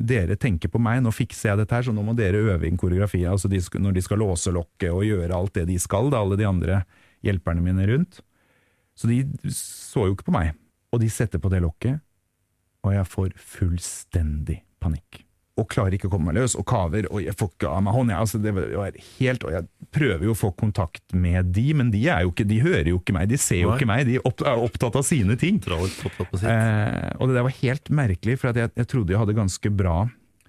[0.00, 2.78] dere tenke på meg, nå fikser jeg dette her, så nå må dere øve inn
[2.80, 3.22] koreografi.
[3.28, 6.38] Altså de, når de skal låse lokket og gjøre alt det de skal, da, alle
[6.40, 6.82] de andre
[7.26, 8.22] hjelperne mine rundt.
[9.00, 9.22] Så de
[9.56, 10.52] så jo ikke på meg.
[10.92, 12.00] Og de setter på det lokket,
[12.84, 15.22] og jeg får fullstendig panikk.
[15.60, 17.92] Og klarer ikke å komme meg løs, og kaver, og jeg får ikke av meg
[17.96, 18.12] hånd.
[18.12, 21.90] Jeg, altså, det var helt, og jeg prøver jo å få kontakt med de, men
[21.92, 23.76] de, er jo ikke, de hører jo ikke meg, de ser jo Nei.
[23.80, 25.58] ikke meg, de er opp- opptatt av sine ting.
[25.60, 26.38] Opptatt.
[26.40, 29.74] Eh, og det der var helt merkelig, for at jeg, jeg trodde jeg hadde ganske
[29.82, 29.98] bra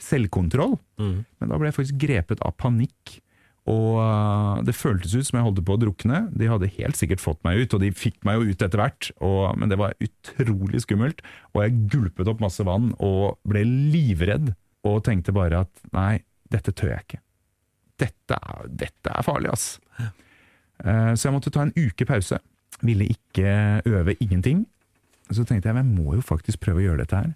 [0.01, 3.19] selvkontroll, men da ble jeg faktisk grepet av panikk.
[3.69, 6.23] Og eh, det føltes ut som jeg holdt på å drukne.
[6.33, 9.11] De hadde helt sikkert fått meg ut, og de fikk meg jo ut etter hvert,
[9.21, 11.21] og, men det var utrolig skummelt.
[11.53, 14.53] Og jeg gulpet opp masse vann og ble livredd,
[14.87, 17.21] og tenkte bare at nei, dette tør jeg ikke.
[18.01, 18.39] Dette
[18.81, 19.67] dette er farlig, ass.
[20.01, 22.39] Eh, Så jeg måtte ta en uke pause.
[22.81, 23.51] Ville ikke
[23.85, 24.63] øve ingenting.
[25.29, 27.29] Så tenkte jeg, men jeg må jo faktisk prøve å gjøre dette her.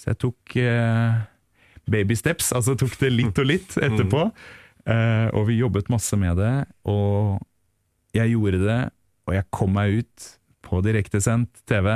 [0.00, 1.18] Så jeg tok eh,
[1.92, 4.24] baby steps, altså tok det litt og litt etterpå.
[4.86, 6.54] Eh, og vi jobbet masse med det,
[6.86, 7.40] og
[8.14, 8.80] jeg gjorde det,
[9.26, 10.26] og jeg kom meg ut
[10.66, 11.88] på direktesendt TV,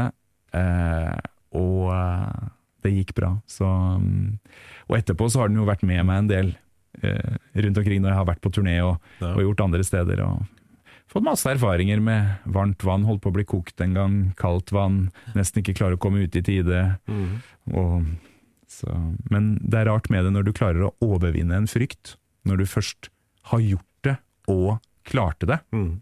[0.55, 1.18] uh,
[1.59, 2.49] og uh,
[2.82, 3.32] det gikk bra.
[3.51, 4.38] Så, um,
[4.88, 6.49] og etterpå så har den jo vært med meg en del
[7.03, 9.34] eh, rundt omkring når jeg har vært på turné og, Ja.
[9.34, 10.22] og gjort andre steder.
[10.24, 10.47] og
[11.11, 15.11] Fått masse erfaringer med varmt vann, holdt på å bli kokt en gang, kaldt vann,
[15.34, 16.82] nesten ikke klarer å komme ut i tide.
[17.74, 18.07] Og,
[18.70, 18.95] så,
[19.30, 22.14] men det er rart med det når du klarer å overvinne en frykt,
[22.49, 23.11] når du først
[23.51, 24.16] har gjort det
[24.51, 24.78] og
[25.09, 25.61] klarte det.
[25.74, 26.01] Mm.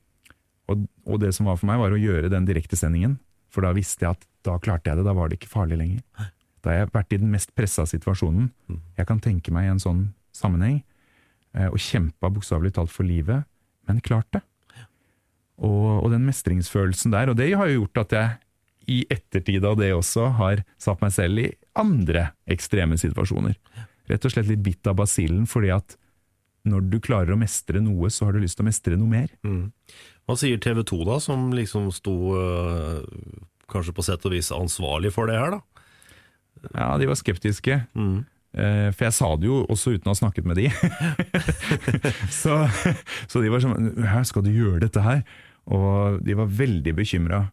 [0.68, 3.16] Og, og det som var for meg, var å gjøre den direktesendingen,
[3.53, 6.03] for da visste jeg at da klarte jeg det, da var det ikke farlig lenger.
[6.62, 8.51] Da har jeg vært i den mest pressa situasjonen
[8.99, 10.03] jeg kan tenke meg i en sånn
[10.36, 10.82] sammenheng,
[11.57, 13.47] eh, og kjempa bokstavelig talt for livet,
[13.89, 14.43] men klart det.
[15.59, 18.36] Og, og den mestringsfølelsen der, og det har jo gjort at jeg
[18.89, 23.57] i ettertid av det også har satt meg selv i andre ekstreme situasjoner.
[24.09, 25.99] Rett og slett litt bitt av basillen, fordi at
[26.70, 29.32] når du klarer å mestre noe, så har du lyst til å mestre noe mer.
[30.28, 33.04] Hva sier TV 2 da, som liksom sto øh,
[33.72, 35.84] kanskje på sett og vis ansvarlig for det her, da?
[36.74, 37.80] Ja, de var skeptiske.
[37.96, 38.26] Mm.
[38.58, 40.68] Eh, for jeg sa det jo også uten å ha snakket med de.
[42.40, 42.64] så,
[43.30, 45.22] så de var sånn Hæ, skal du gjøre dette her?
[45.68, 47.46] Og de var veldig bekymra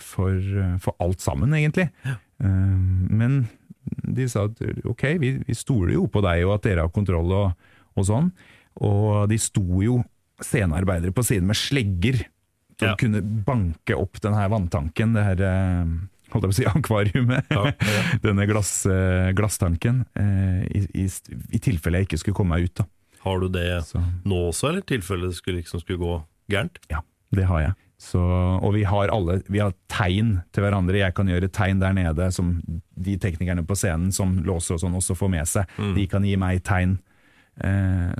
[0.00, 0.38] for,
[0.78, 1.88] for alt sammen, egentlig.
[2.06, 2.76] Eh,
[3.10, 3.46] men
[3.84, 7.32] de sa at ok, vi, vi stoler jo på deg og at dere har kontroll
[7.36, 8.30] og, og sånn.
[8.82, 9.98] Og de sto jo
[10.42, 12.22] scenearbeidere på siden med slegger
[12.78, 12.94] til Ja.
[12.94, 15.84] å kunne banke opp den her vanntanken, det her eh,
[16.32, 17.52] holdt jeg på å si, akvariumet.
[18.24, 21.06] Denne glass, eh, glasstanken, eh, i, i,
[21.52, 22.74] i tilfelle jeg ikke skulle komme meg ut.
[22.82, 22.88] da.
[23.22, 26.16] Har du det Så, nå også, eller i tilfelle det skulle, liksom skulle gå
[26.50, 26.80] gærent?
[26.90, 27.74] ja, det har jeg.
[28.02, 30.98] Så, og vi har alle vi har tegn til hverandre.
[30.98, 32.56] Jeg kan gjøre tegn der nede som
[32.98, 35.70] de teknikerne på scenen som låser og sånn også får med seg.
[35.94, 36.96] De kan gi meg tegn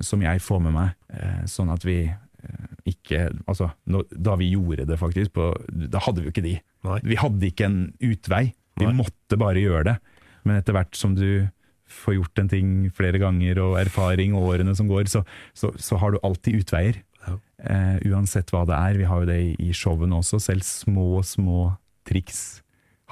[0.04, 4.86] som jeg får med meg, eh, sånn at vi eh, ikke Altså, da vi gjorde
[4.88, 6.56] det faktisk, på, da hadde vi jo ikke de.
[6.88, 6.98] Nei.
[7.06, 8.44] Vi hadde ikke en utvei.
[8.80, 8.96] Vi Nei.
[8.98, 9.96] måtte bare gjøre det.
[10.44, 11.48] Men etter hvert som du
[11.92, 15.22] får gjort en ting flere ganger, og erfaring og årene som går, så,
[15.54, 17.02] så, så har du alltid utveier.
[17.22, 17.36] Ja.
[17.62, 18.98] Eh, uansett hva det er.
[18.98, 20.40] Vi har jo det i, i showene også.
[20.42, 21.70] Selv små, små
[22.08, 22.62] triks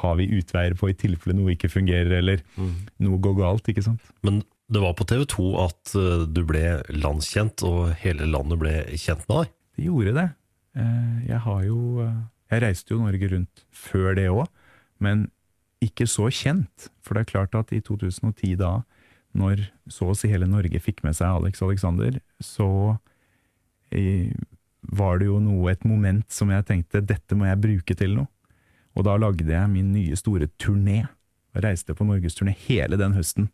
[0.01, 2.41] har vi utveier på i tilfelle noe ikke fungerer, eller
[3.05, 3.69] noe går galt.
[3.69, 4.03] ikke sant?
[4.27, 4.41] Men
[4.71, 6.63] det var på TV 2 at øh, du ble
[6.95, 9.57] landskjent, og hele landet ble kjent med deg.
[9.77, 10.29] Det gjorde det.
[10.79, 14.47] Eh, jeg har jo eh, Jeg reiste jo Norge rundt før det òg,
[14.99, 15.29] men
[15.83, 16.91] ikke så kjent.
[17.03, 18.81] For det er klart at i 2010 da,
[19.39, 22.99] når så å si hele Norge fikk med seg Alex Alexander, så
[23.95, 24.35] eh,
[24.83, 28.31] var det jo noe, et moment som jeg tenkte dette må jeg bruke til noe.
[28.99, 31.05] Og da lagde jeg min nye store turné.
[31.55, 33.51] Og reiste på norgesturné hele den høsten.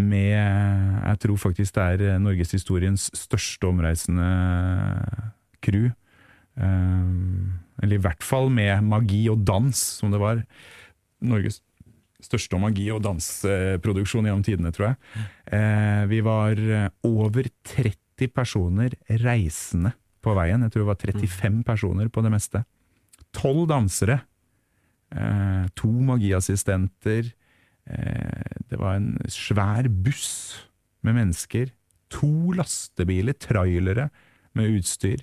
[0.00, 4.28] Med Jeg tror faktisk det er norgeshistoriens største omreisende
[5.64, 5.90] crew.
[6.60, 7.10] Eh,
[7.80, 10.44] eller i hvert fall med magi og dans, som det var.
[11.20, 11.60] Norges
[12.24, 15.26] største magi- og dansproduksjon gjennom tidene, tror jeg.
[15.56, 20.60] Eh, vi var eh, over 30 personer reisende på veien.
[20.66, 22.64] Jeg tror det var 35 personer på det meste.
[23.36, 24.20] Tolv dansere.
[25.10, 27.32] Eh, to magiassistenter.
[27.90, 30.60] Eh, det var en svær buss
[31.06, 31.72] med mennesker.
[32.14, 34.08] To lastebiler, trailere
[34.58, 35.22] med utstyr.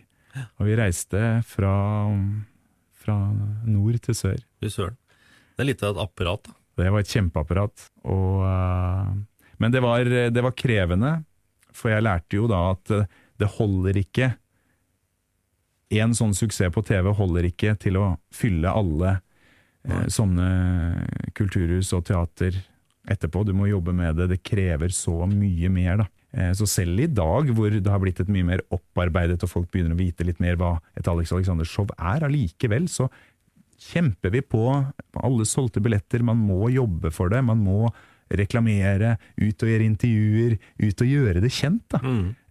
[0.60, 1.74] Og vi reiste fra,
[2.98, 3.18] fra
[3.66, 4.42] nord til sør.
[4.62, 4.98] Fy søren.
[5.58, 6.58] Det er litt av et apparat, da.
[6.78, 7.88] Det var et kjempeapparat.
[8.06, 9.16] Og, uh,
[9.58, 11.14] men det var, det var krevende,
[11.74, 12.92] for jeg lærte jo da at
[13.38, 14.34] det holder ikke
[15.94, 19.14] En sånn suksess på TV holder ikke til å fylle alle
[19.88, 20.48] eh, sånne
[21.38, 22.56] kulturhus og teater
[23.08, 23.46] etterpå.
[23.48, 24.30] Du må jobbe med det.
[24.34, 26.08] Det krever så mye mer, da.
[26.34, 29.72] Eh, Så selv i dag, hvor det har blitt et mye mer opparbeidet, og folk
[29.72, 33.08] begynner å vite litt mer hva et Alex Alexander-show er, allikevel så
[33.80, 34.64] kjemper vi på
[35.24, 36.24] alle solgte billetter.
[36.26, 37.44] Man må jobbe for det.
[37.46, 37.92] Man må
[38.34, 41.86] reklamere, ut og gjøre intervjuer, ut og gjøre det kjent.
[41.94, 42.00] da.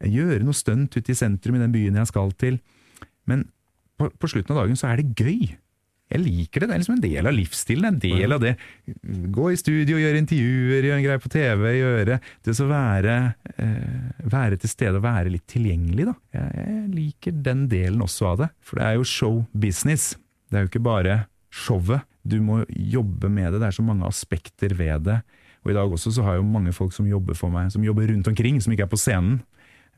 [0.01, 2.61] Gjøre noe stunt ute i sentrum i den byen jeg skal til.
[3.27, 3.43] Men
[3.99, 5.57] på, på slutten av dagen så er det gøy.
[6.07, 6.69] Jeg liker det.
[6.69, 7.87] Det er liksom en del av livsstilen.
[7.89, 8.53] En del av det.
[9.35, 11.65] Gå i studio, gjøre intervjuer, gjøre en greie på TV.
[11.81, 13.17] gjøre Det å være,
[13.59, 16.15] eh, være til stede og være litt tilgjengelig, da.
[16.39, 18.51] Jeg, jeg liker den delen også av det.
[18.63, 20.15] For det er jo show business.
[20.47, 22.07] Det er jo ikke bare showet.
[22.27, 23.61] Du må jobbe med det.
[23.61, 25.21] Det er så mange aspekter ved det.
[25.67, 27.83] Og i dag også så har jeg jo mange folk som jobber for meg, som
[27.83, 29.41] jobber rundt omkring, som ikke er på scenen.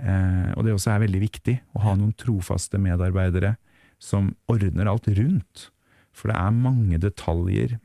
[0.01, 3.59] Eh, og det også er veldig viktig å ha noen trofaste medarbeidere
[4.01, 5.69] som ordner alt rundt.
[6.17, 7.79] For det er mange detaljer.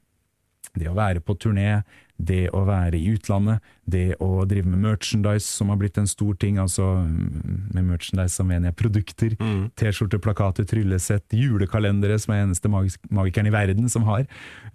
[0.73, 1.83] Det å være på turné,
[2.17, 6.33] det å være i utlandet, det å drive med merchandise, som har blitt en stor
[6.39, 6.57] ting.
[6.61, 9.35] Altså mm, med merchandise så mener jeg produkter.
[9.79, 14.25] T-skjorter, plakater, tryllesett, julekalendere, som er eneste magisk, magikeren i verden som har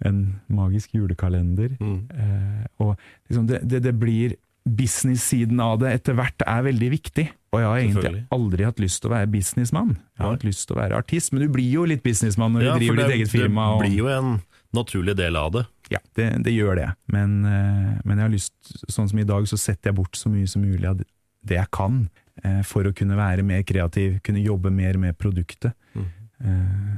[0.07, 1.75] en magisk julekalender.
[1.79, 2.95] Eh, og
[3.27, 4.37] liksom det, det, det blir
[4.67, 7.25] Business-siden av det etter hvert er veldig viktig.
[7.53, 9.95] Og jeg har egentlig aldri hatt lyst til å være businessmann.
[10.17, 12.63] Jeg har hatt lyst til å være artist, men du blir jo litt businessmann når
[12.67, 13.65] Ja, du driver det, ditt eget firma.
[13.65, 14.41] det og- blir jo en
[14.75, 15.65] naturlig del av det.
[15.89, 16.95] ja, det, det gjør det.
[17.07, 18.53] Men, eh, men jeg har lyst,
[18.91, 21.71] sånn som i dag, så setter jeg bort så mye som mulig av det jeg
[21.71, 22.09] kan,
[22.43, 25.73] eh, for å kunne være mer kreativ, kunne jobbe mer med produktet.
[25.95, 26.05] Mm.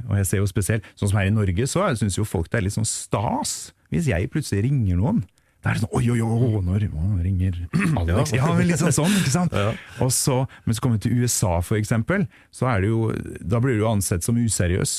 [0.08, 2.58] og jeg ser jo spesielt, sånn som her i Norge, så syns jo folk det
[2.60, 5.24] er litt sånn stas hvis jeg plutselig ringer noen
[5.62, 7.58] Da er det sånn Oi, oi, oi, nå nå ringer
[8.00, 8.32] Alex.
[8.34, 9.54] Ja, men litt sånn ikke sant?
[10.02, 12.26] Og så, men så kommer vi til USA, for eksempel.
[12.54, 14.96] Så er det jo, da blir du ansett som useriøs.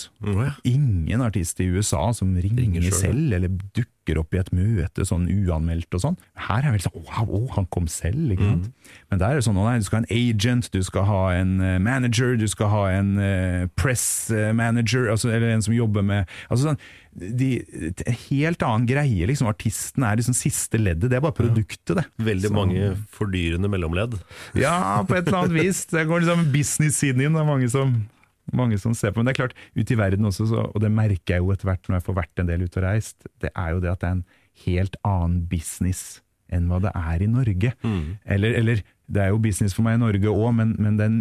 [0.70, 5.96] Ingen artist i USA som ringer, selv, eller dukker opp i et møte sånn uanmeldt
[5.96, 6.18] og sånn.
[6.36, 8.68] Her er vel sånn Wow, å, han kom selv, ikke sant?
[9.10, 11.54] Men der er det sånn nei, du skal ha en agent, du skal ha en
[11.64, 16.04] eh, manager, du skal ha en eh, press eh, manager, altså, eller en som jobber
[16.04, 16.82] med altså sånn,
[17.14, 17.50] de,
[18.08, 19.46] En helt annen greie, liksom.
[19.52, 22.06] Artisten er liksom siste leddet, det er bare produktet, det.
[22.18, 24.18] Veldig Så- mange fordyrende mellomledd.
[24.58, 25.86] ja, på et eller annet vis.
[25.86, 27.34] Det går liksom business-siden inn.
[27.38, 27.94] Det er mange som,
[28.52, 29.22] mange som ser på.
[29.22, 31.70] Men det er klart, ute i verden også, så, og det merker jeg jo etter
[31.70, 34.04] hvert når jeg får vært en del ute og reist, det er jo det at
[34.04, 34.28] det er en
[34.66, 36.04] helt annen business
[36.54, 37.72] enn hva det er i Norge.
[38.30, 41.20] Eller, eller det er jo business for meg i Norge òg, men, men den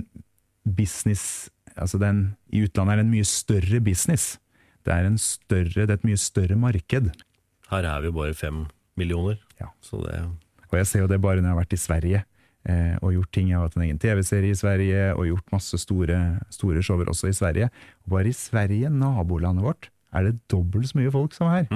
[0.67, 4.37] business altså den, I utlandet er det en mye større business.
[4.85, 7.13] Det er, en større, det er et mye større marked.
[7.71, 8.65] Her er vi jo bare fem
[8.99, 9.39] millioner.
[9.61, 9.71] Ja.
[9.81, 10.19] Så det
[10.69, 12.25] Og jeg ser jo det bare når jeg har vært i Sverige
[12.63, 13.49] og gjort ting.
[13.51, 16.19] Jeg har hatt en egen TV-serie i Sverige og gjort masse store,
[16.55, 17.67] store shower også i Sverige.
[18.05, 21.67] Og bare i Sverige, nabolandet vårt, er det dobbelt så mye folk som her.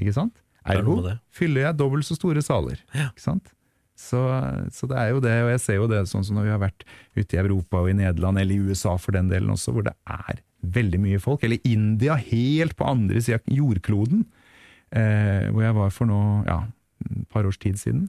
[0.00, 0.40] Ikke sant?
[0.66, 0.96] er Ergo
[1.34, 2.80] fyller jeg dobbelt så store saler.
[2.94, 3.52] Ikke sant?
[3.96, 4.20] Så,
[4.76, 6.60] så det er jo det, og jeg ser jo det sånn som når vi har
[6.60, 6.84] vært
[7.16, 9.94] ute i Europa og i Nederland, eller i USA for den delen også, hvor det
[10.04, 10.42] er
[10.76, 11.46] veldig mye folk.
[11.46, 14.26] Eller India, helt på andre sida jordkloden,
[14.92, 16.58] eh, hvor jeg var for nå, ja,
[17.06, 18.08] et par års tid siden.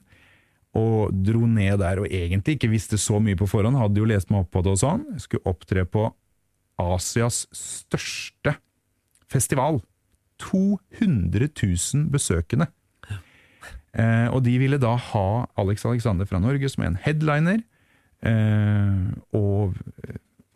[0.76, 4.32] Og dro ned der og egentlig ikke visste så mye på forhånd, hadde jo lest
[4.32, 5.06] meg opp på det og sånn.
[5.16, 6.08] Jeg skulle opptre på
[6.78, 8.58] Asias største
[9.30, 9.80] festival.
[10.38, 12.68] 200 000 besøkende.
[13.98, 17.62] Eh, og de ville da ha Alex Alexander fra Norge som en headliner,
[18.22, 19.78] eh, og,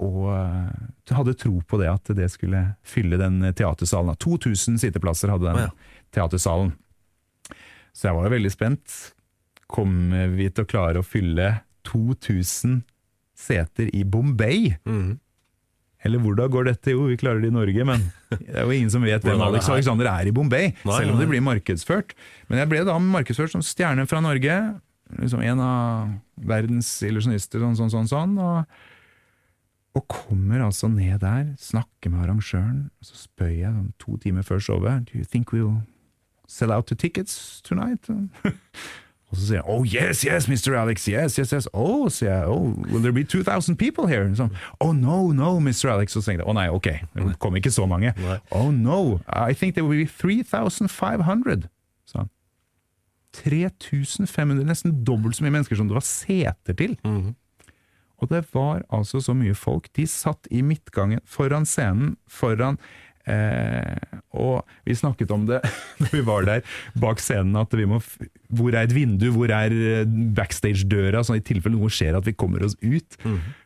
[0.03, 4.15] og eh, hadde tro på det at det skulle fylle den teatersalen.
[4.23, 5.75] 2000 sitteplasser hadde den
[6.15, 6.75] teatersalen.
[7.93, 9.01] Så jeg var jo veldig spent.
[9.71, 11.51] Kommer vi til å klare å fylle
[11.89, 12.81] 2000
[13.39, 14.75] seter i Bombay?
[14.87, 15.19] Mm.
[16.03, 16.95] Eller hvordan går dette?
[16.95, 19.69] Jo, vi klarer det i Norge, men det er jo ingen som vet hvem Alex?
[19.71, 22.17] Alexander er i Bombay, selv om det blir markedsført.
[22.51, 24.57] Men jeg ble da markedsført som stjerne fra Norge,
[25.21, 26.17] liksom en av
[26.49, 28.35] verdens illusjonister, sånn, sånn, sånn, sånn.
[28.43, 34.19] Og, og kommer altså ned der, snakker med arrangøren, og så spør jeg sånn to
[34.25, 35.85] timer før showet Do you think we'll
[36.51, 38.11] sell out the tickets tonight?
[39.33, 40.75] Og så sier jeg, oh yes, yes, Mr.
[40.77, 41.69] Alex, yes, yes, yes.
[41.73, 44.27] Oh, sier jeg, oh, will there be 2000 people here?
[44.37, 45.89] Så, oh no, no, Mr.
[45.89, 46.17] Alex.
[46.17, 48.13] Og så tenkte jeg, å nei, ok, det kom ikke så mange.
[48.21, 48.39] Nei.
[48.53, 51.65] Oh no, I think there will be 3500.
[52.13, 52.33] Sa han.
[53.33, 56.99] 3500, nesten dobbelt så mye mennesker som det var seter til.
[58.23, 59.89] Og det var altså så mye folk.
[59.97, 62.77] De satt i midtgangen, foran scenen, foran
[63.31, 65.61] eh, Og vi snakket om det
[66.03, 66.63] når vi var der
[66.99, 68.01] bak scenen, at vi må
[68.53, 70.07] Hvor er et vindu, hvor er eh,
[70.37, 73.19] backstage-døra, sånn i tilfelle noe skjer at vi kommer oss ut.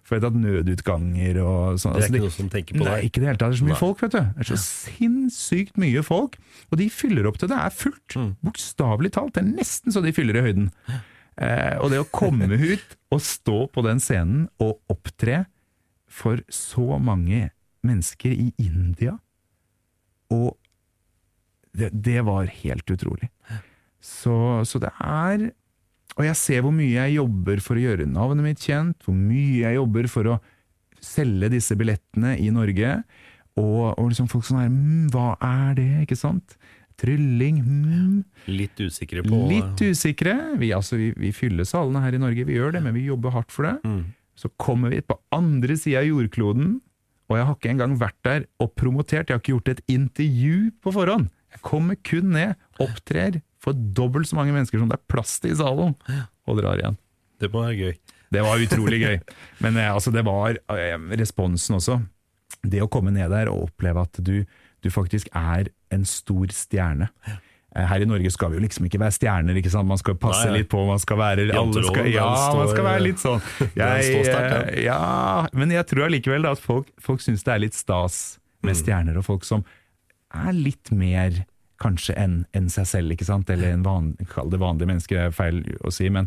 [0.06, 1.96] For at nødutganger og sånn.
[1.96, 3.08] Det er altså, ikke noe som tenker på Nei, det.
[3.08, 3.50] ikke i det hele tatt.
[3.50, 3.80] Det er så mye Nei.
[3.80, 4.20] folk, vet du.
[4.22, 6.38] Det er så sinnssykt mye folk.
[6.70, 8.14] Og de fyller opp til det er fullt.
[8.14, 8.30] Mm.
[8.46, 9.34] Bokstavelig talt.
[9.34, 10.70] Det er nesten så de fyller i høyden.
[11.36, 15.42] Eh, og det å komme ut og stå på den scenen og opptre
[16.06, 17.48] for så mange
[17.86, 19.16] mennesker i India,
[20.34, 20.56] og
[21.76, 23.30] det, det var helt utrolig.
[24.00, 25.48] Så, så det er
[26.16, 29.64] Og jeg ser hvor mye jeg jobber for å gjøre navnet mitt kjent, hvor mye
[29.64, 30.36] jeg jobber for å
[31.04, 32.94] selge disse billettene i Norge.
[33.56, 36.56] Og, og liksom folk sånn her mm, Hva er det, ikke sant?
[37.00, 38.16] Trylling, mm.
[38.48, 40.36] Litt usikre på Litt usikre.
[40.60, 43.34] Vi, altså, vi, vi fyller salene her i Norge, vi gjør det, men vi jobber
[43.36, 43.76] hardt for det.
[43.84, 44.14] Mm.
[44.36, 46.78] Så kommer vi på andre sida av jordkloden,
[47.26, 49.28] og jeg har ikke engang vært der og promotert.
[49.28, 51.30] Jeg har ikke gjort et intervju på forhånd.
[51.56, 55.54] Jeg kommer kun ned, opptrer for dobbelt så mange mennesker som det er plass til
[55.54, 55.96] i salen,
[56.46, 56.98] og drar igjen.
[57.42, 57.96] Det må være gøy.
[58.32, 59.16] Det var utrolig gøy.
[59.64, 61.98] Men eh, altså, det var eh, responsen også.
[62.66, 64.38] Det å komme ned der og oppleve at du,
[64.82, 67.10] du faktisk er en stor stjerne.
[67.76, 69.88] Eh, Her i Norge skal vi jo liksom ikke være stjerner, ikke sant?
[69.90, 70.80] man skal passe Nei, litt på.
[70.88, 73.42] Man skal være, skal, ja, man skal være litt sånn.
[73.76, 75.00] Jeg, eh, ja,
[75.52, 78.70] men jeg tror allikevel at folk, folk syns det er litt stas Mm.
[78.70, 79.62] med stjerner, og folk som
[80.34, 81.42] er litt mer
[81.78, 83.50] kanskje enn en seg selv, ikke sant?
[83.52, 86.26] Eller en van, kall det vanlige mennesker, det er feil å si, men,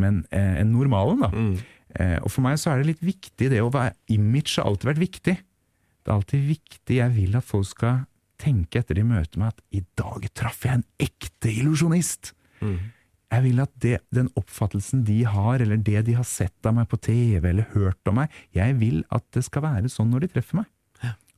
[0.00, 1.30] men eh, en normalen, da.
[1.34, 1.56] Mm.
[1.98, 4.92] Eh, og for meg så er det litt viktig, det å være Image har alltid
[4.92, 5.34] vært viktig.
[6.04, 8.04] Det er alltid viktig, jeg vil at folk skal
[8.44, 12.34] tenke etter de møter meg at i dag traff jeg en ekte illusjonist.
[13.34, 16.86] Jeg vil at det, den oppfattelsen de har, eller det de har sett av meg
[16.92, 20.28] på TV eller hørt om meg, jeg vil at det skal være sånn når de
[20.36, 20.68] treffer meg.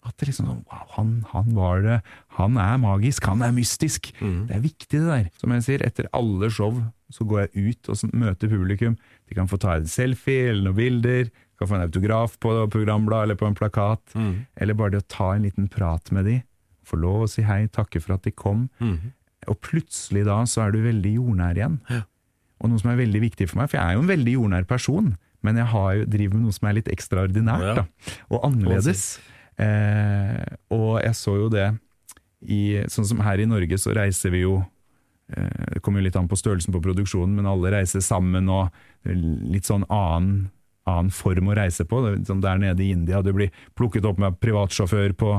[0.07, 1.94] At det liksom sånn, wow, han, han var det,
[2.36, 4.12] han er magisk, han er mystisk.
[4.46, 5.30] Det er viktig det der.
[5.40, 6.76] Som jeg sier, etter alle show
[7.11, 8.94] så går jeg ut og møter publikum.
[9.26, 13.30] De kan få ta en selfie eller noen bilder, kan få en autograf på programbladet
[13.30, 14.14] eller på en plakat.
[14.61, 16.36] Eller bare det å ta en liten prat med de,
[16.87, 18.66] få lov å si hei, takke for at de kom.
[19.51, 21.80] Og plutselig da så er du veldig jordnær igjen.
[22.57, 24.68] Og noe som er veldig viktig for meg, for jeg er jo en veldig jordnær
[24.68, 25.14] person,
[25.45, 27.74] men jeg har jo, driver med noe som er litt ekstraordinært ja.
[27.82, 29.05] da, og annerledes.
[29.62, 31.70] Eh, og jeg så jo det
[32.45, 34.59] i Sånn som her i Norge så reiser vi jo
[35.32, 38.68] eh, Det kommer jo litt an på størrelsen på produksjonen, men alle reiser sammen og
[39.07, 40.51] litt sånn annen,
[40.84, 42.03] annen form å reise på.
[42.28, 45.32] Som der nede i India, du blir plukket opp med privatsjåfør på,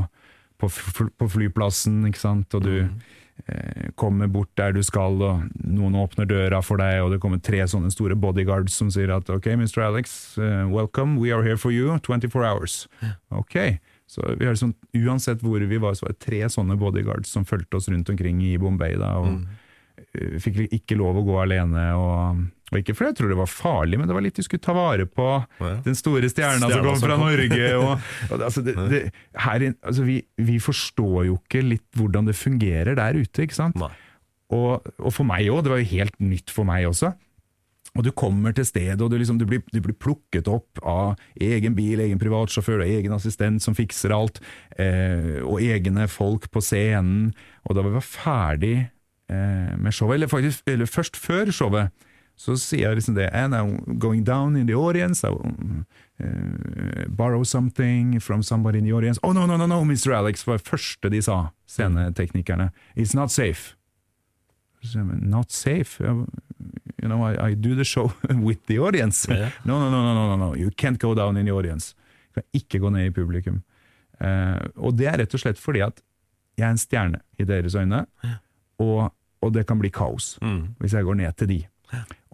[0.62, 0.70] på,
[1.18, 6.30] på flyplassen, ikke sant, og du eh, kommer bort der du skal, og noen åpner
[6.30, 9.84] døra for deg, og det kommer tre sånne store bodyguards som sier at ok, Mr.
[9.90, 12.80] Alex, uh, welcome, we are here for you, 24 hours.
[13.30, 13.78] Ok,
[14.10, 17.46] så vi har liksom, uansett hvor vi var, så var det tre sånne bodyguards som
[17.46, 19.64] fulgte oss rundt omkring i Bombay da, og eh,
[20.42, 22.42] fikk ikke lov å gå alene, og,
[22.72, 24.76] og ikke fordi jeg tror det var farlig, men det var litt de skulle ta
[24.76, 25.28] vare på
[25.60, 25.76] ja.
[25.86, 27.20] den store stjerna som kom fra.
[27.20, 27.70] Norge.
[27.78, 29.04] Og, og altså, det, det,
[29.44, 33.80] her, altså, vi, vi forstår jo ikke litt hvordan det fungerer der ute, ikke sant?
[34.54, 37.14] Og, og for meg òg, det var jo helt nytt for meg også.
[37.98, 41.18] Og du kommer til stedet, og du, liksom, du, blir, du blir plukket opp av
[41.42, 44.42] egen bil, egen privatsjåfør og egen assistent som fikser alt,
[44.78, 47.32] eh, og egne folk på scenen.
[47.66, 48.92] Og da vi var ferdig eh,
[49.30, 51.90] med showet, eller faktisk eller først før showet,
[52.38, 55.24] så sier jeg liksom det And I'm going down in the audience.
[55.28, 55.86] I will,
[56.20, 59.20] eh, borrow something from somebody in the audience.
[59.24, 60.14] Oh, no, no, no, no, Mr.
[60.14, 62.70] Alex, var det første de sa, sceneteknikerne.
[62.96, 63.76] It's not safe.
[64.84, 66.04] Så Not safe?
[66.04, 68.12] You know, I, I do the show
[68.48, 69.28] with the audience.
[69.34, 69.50] Ja.
[69.66, 71.96] No, no, no, no, no, no, you can't go down in the audience.
[72.28, 73.64] Du kan ikke gå ned i publikum.
[74.22, 76.02] Uh, og det er rett og slett fordi at
[76.58, 78.06] jeg er en stjerne i deres øyne,
[78.82, 80.36] og, og det kan bli kaos
[80.82, 81.62] hvis jeg går ned til de.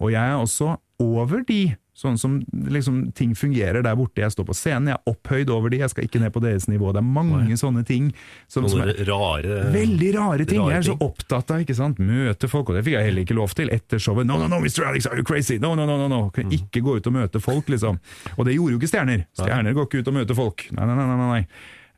[0.01, 2.38] Og jeg er også over de, sånn som
[2.74, 4.22] liksom, ting fungerer der borte.
[4.24, 6.66] Jeg står på scenen, jeg er opphøyd over de, jeg skal ikke ned på deres
[6.72, 6.93] nivå.
[6.95, 8.10] Det er mange sånne ting
[8.47, 10.64] som, som er rare Veldig rare ting.
[10.64, 12.01] rare jeg er så opptatt av ikke sant?
[12.04, 14.30] møte folk, og det fikk jeg heller ikke lov til etter showet.
[14.30, 14.88] No, no, no, Mr.
[14.89, 15.60] Alex, are you crazy?
[15.62, 16.24] No, no, no, no, no.
[16.34, 17.99] Kan ikke gå ut og møte folk, liksom.
[18.38, 19.28] Og det gjorde jo ikke stjerner.
[19.38, 20.68] Stjerner går ikke ut og møter folk.
[20.74, 21.10] Nei, nei, nei.
[21.14, 21.43] nei, nei.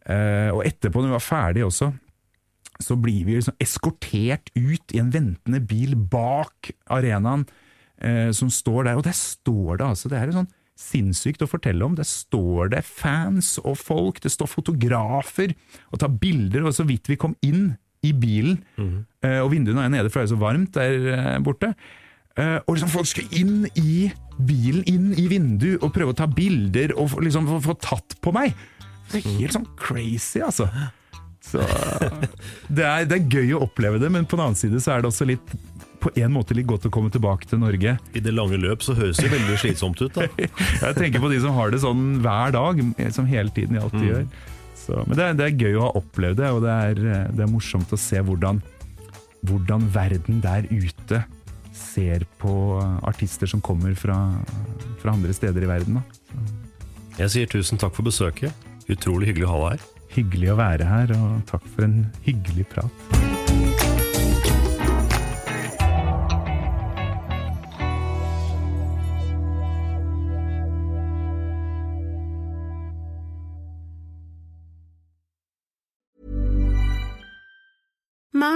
[0.06, 1.88] Uh, og etterpå, når vi var ferdige også,
[2.84, 7.45] så blir vi liksom eskortert ut i en ventende bil bak arenaen
[8.01, 11.86] eh, som står der, og der står det altså, det er sånn sinnssykt å fortelle
[11.88, 15.53] om, der står det fans og folk, det står fotografer
[15.88, 18.59] og tar bilder, og så vidt vi kom inn i bilen,
[19.23, 21.71] eh, og vinduene er nede for det er så varmt der eh, borte,
[22.36, 24.09] Uh, og liksom folk skal inn i
[24.43, 28.34] bilen, inn i vindu og prøve å ta bilder og liksom få, få tatt på
[28.36, 28.51] meg.
[29.07, 30.67] Det er helt sånn crazy, altså.
[31.45, 31.61] Så
[32.75, 35.03] det er, det er gøy å oppleve det, men på den annen side så er
[35.03, 35.55] det også litt
[36.05, 37.95] på en måte litt godt å komme tilbake til Norge.
[38.13, 40.27] I det lange løp så høres det veldig slitsomt ut, da.
[40.83, 42.81] Jeg tenker på de som har det sånn hver dag,
[43.15, 44.27] som hele tiden de alltid gjør.
[44.77, 47.01] Så, men det er, det er gøy å ha opplevd det, og det er,
[47.33, 48.61] det er morsomt å se hvordan,
[49.49, 51.23] hvordan verden der ute
[51.75, 52.53] ser på
[53.07, 54.19] artister som kommer fra,
[55.01, 55.97] fra andre steder i verden.
[55.97, 56.45] Da.
[57.23, 58.53] Jeg sier tusen takk for besøket.
[58.91, 59.94] Utrolig hyggelig å ha deg her.
[60.16, 63.34] Hyggelig å være her, og takk for en hyggelig prat.